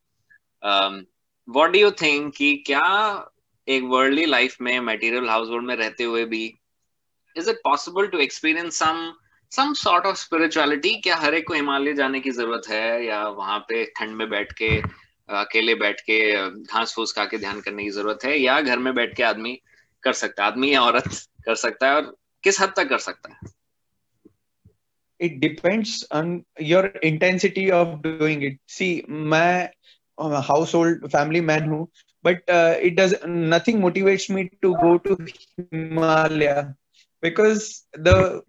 um, 0.62 1.06
what 1.46 1.72
do 1.72 1.78
you 1.78 1.90
think 1.90 2.36
कि 2.36 2.64
क्या 2.66 3.30
एक 3.68 3.82
worldly 3.82 4.24
life 4.26 4.56
में 4.60 4.80
material 4.80 5.28
household 5.28 5.66
में 5.66 5.76
रहते 5.76 6.04
हुए 6.04 6.24
भी 6.24 6.54
is 7.36 7.50
it 7.50 7.56
possible 7.56 8.06
to 8.06 8.18
experience 8.18 8.78
some 8.78 9.12
some 9.52 9.72
sort 9.72 10.06
of 10.06 10.16
spirituality 10.16 10.94
क्या 10.94 11.16
हर 11.16 11.34
एक 11.34 11.46
को 11.46 11.54
हिमालय 11.54 11.94
जाने 11.94 12.20
की 12.20 12.30
ज़रूरत 12.30 12.62
है? 12.68 13.04
या 13.04 13.28
वहाँ 13.28 13.58
पे 13.58 13.84
ठंड 13.84 14.10
में 14.10 14.30
बैठ 14.30 14.52
के 14.52 14.78
अकेले 15.28 15.74
बैठ 15.74 16.00
के 16.00 16.50
घास 16.50 16.92
फूस 16.94 17.12
खा 17.12 17.24
के 17.24 17.38
ध्यान 17.38 17.60
करने 17.60 17.84
की 17.84 17.90
ज़रूरत 17.90 18.18
है? 18.24 18.38
या 18.38 18.60
घर 18.60 18.78
में 18.78 18.94
बैठ 18.94 19.16
के 19.16 19.22
आदमी 19.22 19.60
कर 20.02 20.12
सकता 20.12 20.44
आदमी 20.44 20.74
या 20.74 20.82
औरत? 20.82 21.26
कर 21.46 21.54
सकता 21.54 21.86
है 21.86 21.94
और 21.94 22.16
किस 22.42 22.60
हद 22.60 22.72
तक 22.76 22.88
कर 22.88 22.98
सकता 22.98 23.32
है? 23.32 23.38
It 25.20 25.36
depends 25.36 26.06
on 26.12 26.44
your 26.60 27.00
intensity 27.04 27.70
of 27.70 27.88
doing 27.88 28.44
it 28.44 28.60
see 28.68 29.02
मैं 29.08 29.70
हाउस 30.40 30.74
होल्ड 30.74 31.06
फैमिली 31.06 31.40
मैन 31.40 31.62
हूँ 31.62 31.88
but 32.24 32.42
it 32.82 32.96
does 32.96 33.16
nothing 33.26 33.80
motivates 33.80 34.30
me 34.30 34.44
to 34.44 34.74
go 34.74 34.96
to 34.96 35.14
Himalaya 35.14 36.74
because 37.22 37.82
the 37.98 38.42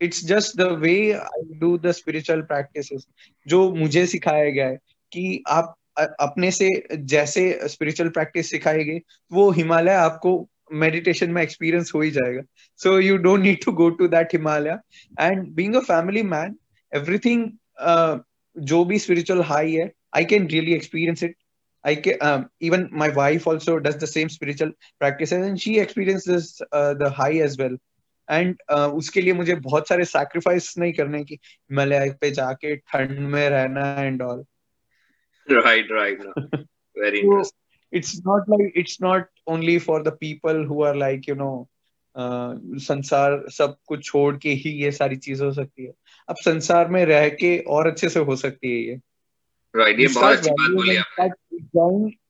it's 0.00 0.24
just 0.24 0.56
the 0.56 0.60
way 0.60 1.12
I 1.12 1.58
do 1.58 1.78
the 1.78 1.90
spiritual 1.90 2.42
practice 2.42 3.06
जो 3.46 3.74
मुझे 3.74 4.06
सिखाया 4.06 4.50
गया 4.50 4.66
है 4.66 4.76
कि 5.12 5.44
आप 5.48 5.74
अपने 5.98 6.50
से 6.50 6.68
जैसे 6.92 7.60
स्पिरिचुअल 7.64 8.08
प्रैक्टिस 8.08 8.50
सिखाएगी, 8.50 9.00
वो 9.32 9.50
हिमालय 9.50 9.94
आपको 9.94 10.48
मेडिटेशन 10.72 11.30
में 11.30 11.42
एक्सपीरियंस 11.42 11.92
हो 11.94 12.00
ही 12.00 12.10
जाएगा। 12.10 12.42
So 12.82 12.98
you 13.00 13.16
don't 13.26 13.40
need 13.42 13.64
to 13.64 13.72
go 13.72 13.90
to 14.00 14.08
that 14.08 14.28
Himalaya 14.32 14.78
and 15.20 15.46
being 15.54 15.74
a 15.74 15.80
family 15.92 16.22
man 16.22 16.56
everything 16.92 17.50
जो 18.56 18.84
भी 18.84 18.98
स्पिरिचुअल 18.98 19.40
हाई 19.52 19.72
है 19.72 19.92
I 20.16 20.24
can 20.24 20.46
really 20.48 20.74
experience 20.74 21.22
it 21.22 21.36
I 21.84 21.92
can 21.96 22.20
um, 22.20 22.42
even 22.60 22.82
my 22.98 23.06
wife 23.14 23.46
also 23.50 23.72
does 23.84 23.96
the 23.96 24.06
same 24.06 24.28
spiritual 24.28 24.68
practices 25.00 25.46
and 25.46 25.60
she 25.62 25.72
experiences 25.84 26.44
uh, 26.72 26.94
the 26.94 27.08
high 27.10 27.32
as 27.46 27.56
well. 27.62 27.74
And 28.30 28.56
uh, 28.72 28.88
उसके 29.00 29.20
लिए 29.20 29.32
मुझे 29.32 29.54
बहुत 29.54 29.88
सारे 29.88 30.04
sacrifice 30.04 30.74
नहीं 30.78 30.92
करने 30.92 31.22
की 31.24 31.34
हिमालय 31.34 32.10
पे 32.20 32.30
जाके 32.30 32.76
ठंड 32.76 33.18
में 33.32 33.48
रहना 33.48 33.86
and 34.02 34.22
all 34.22 34.44
right 35.48 35.88
right 35.92 36.22
very 36.96 37.18
interesting 37.18 37.98
it's 37.98 38.14
not 38.28 38.52
like 38.52 38.78
it's 38.82 38.96
not 39.04 39.26
only 39.46 39.78
for 39.78 40.02
the 40.02 40.08
people 40.08 40.64
who 40.64 40.82
are 40.82 40.96
like 40.96 41.28
you 41.28 41.34
know 41.34 41.68
संसार 42.78 43.50
सब 43.50 43.76
कुछ 43.86 44.04
छोड़ 44.04 44.36
के 44.36 44.50
ही 44.50 44.70
ये 44.70 44.92
सारी 44.92 45.16
चीज़ 45.16 45.42
हो 45.42 45.52
सकती 45.52 45.84
है। 45.84 45.92
अब 46.28 46.36
संसार 46.36 46.88
में 46.88 47.06
रह 47.06 47.28
के 47.28 47.58
और 47.58 47.86
अच्छे 47.86 48.08
से 48.08 48.20
हो 48.20 48.36
सकती 48.36 48.70
है 48.70 48.88
ये। 48.88 49.00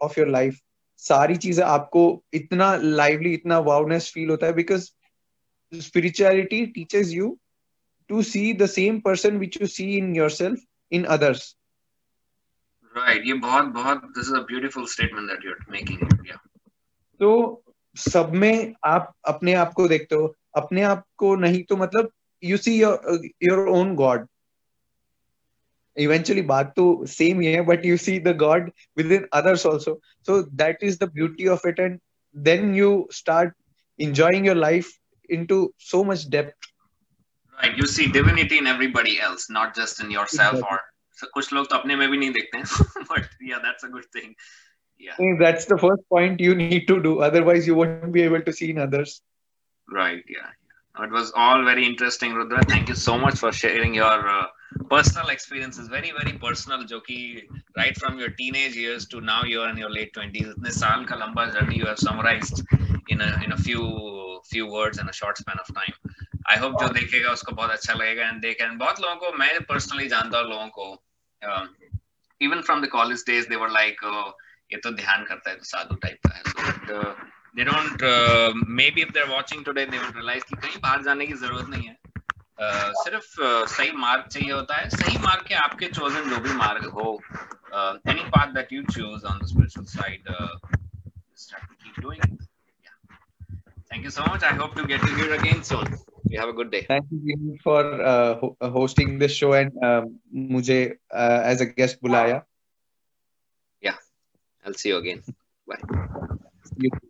सारी 0.96 1.36
चीज़ें 1.36 1.64
आपको 1.64 2.22
इतना 2.34 2.76
लाइवली 2.76 3.34
इतना 3.34 3.58
वाउनेस 3.58 4.10
फील 4.14 4.30
होता 4.30 4.46
है 4.46 4.52
because 4.52 4.90
spirituality 5.74 6.66
teaches 6.66 7.10
you 7.10 7.38
to 8.10 8.22
see 8.22 8.52
the 8.52 8.68
same 8.68 9.00
person 9.00 9.38
which 9.38 9.58
you 9.60 9.66
see 9.66 9.88
in 9.98 10.14
yourself 10.14 10.58
in 10.98 11.06
others 11.16 11.54
right 12.96 13.26
ये 13.26 13.34
बहुत 13.46 13.72
बहुत 13.74 14.14
this 14.14 14.30
is 14.30 14.38
a 14.38 14.44
beautiful 14.52 14.86
statement 14.94 15.30
that 15.32 15.44
you're 15.48 15.60
making 15.78 16.00
yeah 16.30 16.40
तो 17.20 17.30
सब 17.98 18.32
में 18.42 18.74
आप 18.86 19.12
अपने 19.28 19.54
आप 19.62 19.72
को 19.76 19.86
देखते 19.88 20.14
हो 20.14 20.34
अपने 20.56 20.82
आप 20.90 21.04
को 21.18 21.34
नहीं 21.36 21.62
तो 21.68 21.76
मतलब 21.76 22.10
you 22.44 22.56
see 22.56 22.80
your 22.80 23.20
your 23.42 23.68
own 23.78 23.94
god 24.02 24.26
eventually 26.02 26.42
baat 26.48 26.68
to 26.76 26.84
same 27.12 27.40
here 27.44 27.62
but 27.68 27.84
you 27.86 27.96
see 28.02 28.12
the 28.26 28.32
god 28.42 28.68
within 28.98 29.24
others 29.38 29.64
also 29.70 29.94
so 30.28 30.36
that 30.60 30.84
is 30.88 30.98
the 31.00 31.08
beauty 31.16 31.48
of 31.54 31.64
it 31.70 31.80
and 31.86 31.98
then 32.48 32.74
you 32.74 32.92
start 33.16 33.52
enjoying 33.98 34.46
your 34.50 34.54
life 34.54 34.92
into 35.38 35.58
so 35.88 36.02
much 36.10 36.22
depth 36.36 36.69
right 37.61 37.77
you 37.77 37.87
see 37.87 38.07
divinity 38.07 38.57
in 38.57 38.67
everybody 38.67 39.19
else 39.19 39.49
not 39.49 39.75
just 39.75 40.03
in 40.03 40.11
yourself 40.11 40.53
exactly. 40.53 40.77
or 40.77 40.79
so 41.19 41.27
कुछ 41.33 41.53
लोग 41.53 41.69
तो 41.69 41.75
अपने 41.75 41.95
में 41.95 42.09
भी 42.09 42.17
नहीं 42.17 42.31
देखते 42.31 42.57
हैं 42.57 43.05
but 43.11 43.29
yeah 43.51 43.63
that's 43.65 43.87
a 43.87 43.91
good 43.95 44.09
thing 44.17 44.35
yeah 45.07 45.37
that's 45.39 45.65
the 45.71 45.77
first 45.85 46.03
point 46.15 46.43
you 46.47 46.55
need 46.55 46.87
to 46.91 46.99
do 47.07 47.15
otherwise 47.29 47.71
you 47.71 47.75
won't 47.81 48.11
be 48.17 48.23
able 48.23 48.45
to 48.49 48.53
see 48.59 48.69
in 48.75 48.81
others 48.87 49.21
right 49.99 50.35
yeah 50.35 51.05
it 51.05 51.11
was 51.11 51.31
all 51.35 51.63
very 51.63 51.85
interesting 51.85 52.33
rudra 52.33 52.61
thank 52.73 52.91
you 52.93 52.95
so 52.95 53.17
much 53.23 53.37
for 53.43 53.51
sharing 53.61 53.93
your 53.93 54.29
uh, 54.33 54.45
personal 54.89 55.29
experiences 55.29 55.87
very 55.95 56.11
very 56.19 56.33
personal 56.45 56.85
जो 56.91 56.99
कि 57.09 57.19
right 57.77 57.97
from 58.03 58.19
your 58.23 58.29
teenage 58.41 58.75
years 58.83 59.07
to 59.13 59.21
now 59.21 59.41
you're 59.43 59.69
in 59.69 59.77
your 59.83 59.91
late 59.97 60.13
20s 60.19 60.51
इतने 60.55 60.71
साल 60.79 61.05
का 61.11 61.15
लंबा 61.23 61.45
journey 61.55 61.79
you 61.81 61.85
have 61.91 61.99
summarized 62.07 62.63
in 63.15 63.21
a 63.21 63.31
in 63.45 63.57
a 63.57 63.57
few 63.67 63.83
few 64.51 64.67
words 64.77 65.03
in 65.03 65.09
a 65.09 65.17
short 65.21 65.43
span 65.43 65.63
of 65.65 65.73
time 65.81 66.08
I 66.50 66.58
hope 66.58 66.80
जो 66.80 66.88
देखेगा 66.94 67.32
उसको 67.32 67.52
बहुत 67.52 67.70
अच्छा 67.70 67.94
लगेगा 67.94 68.26
एंड 68.28 68.40
देख 68.42 68.60
एंड 68.60 68.78
बहुत 68.78 69.00
लोगों 69.00 69.16
को 69.16 69.32
मैं 69.38 69.50
पर्सनली 69.64 70.08
जानता 70.08 70.38
हूँ 70.38 70.48
लोगों 70.50 70.68
को 70.78 70.86
even 72.40 72.60
from 72.62 72.82
the 72.82 72.88
college 72.90 73.24
days 73.26 73.48
they 73.48 73.56
were 73.56 73.70
like 73.70 74.04
ये 74.72 74.78
तो 74.80 74.90
ध्यान 74.96 75.24
करता 75.24 75.50
है 75.50 75.56
तो 75.56 75.64
साधु 75.66 75.94
टाइप 76.02 76.18
का 76.26 76.34
है. 76.34 76.42
So 76.46 77.02
they 77.56 77.64
don't 77.64 78.04
maybe 78.90 79.02
if 79.02 79.12
they 79.12 79.20
are 79.20 79.28
watching 79.28 79.64
today 79.64 79.86
they 79.86 79.98
will 79.98 80.12
realize 80.12 80.44
कि 80.44 80.56
कहीं 80.56 80.80
बाहर 80.82 81.02
जाने 81.02 81.26
की 81.26 81.32
ज़रूरत 81.46 81.68
नहीं 81.68 81.88
है। 81.88 81.96
Uh, 82.60 82.90
सिर्फ़ 82.94 83.28
uh, 83.40 83.66
सही 83.72 83.90
मार्ग 83.98 84.24
चाहिए 84.32 84.52
होता 84.52 84.76
है 84.76 84.88
सही 84.90 85.18
मार्ग 85.18 85.46
के 85.46 85.54
आपके 85.56 85.86
चोजन 85.88 86.28
जो 86.30 86.38
भी 86.46 86.52
मार्ग 86.54 86.84
हो 86.96 87.04
any 88.10 88.24
path 88.34 88.52
that 88.54 88.72
you 88.72 88.82
choose 88.84 89.24
on 89.26 89.38
the 89.38 89.46
spiritual 89.46 89.86
side 89.92 90.28
keep 91.72 92.00
doing 92.00 92.36
thank 93.92 94.04
you 94.04 94.10
so 94.10 94.24
much 94.34 94.44
I 94.44 94.56
hope 94.58 94.76
to 94.76 94.84
get 94.90 95.08
you 95.08 95.14
here 95.16 95.32
again 95.38 95.62
soon 95.70 95.86
you 96.30 96.38
have 96.38 96.48
a 96.48 96.52
good 96.52 96.70
day. 96.70 96.86
Thank 96.86 97.06
you 97.10 97.58
for 97.62 97.82
uh, 97.82 98.38
uh, 98.60 98.70
hosting 98.70 99.18
this 99.18 99.32
show 99.32 99.52
and 99.52 99.72
uh, 99.82 100.06
mujhe 100.34 100.94
uh, 101.12 101.40
as 101.44 101.60
a 101.60 101.66
guest 101.66 102.02
bulaya. 102.02 102.42
Yeah. 103.80 103.98
I'll 104.64 104.74
see 104.74 104.90
you 104.90 104.98
again. 104.98 105.22
Bye 105.70 107.09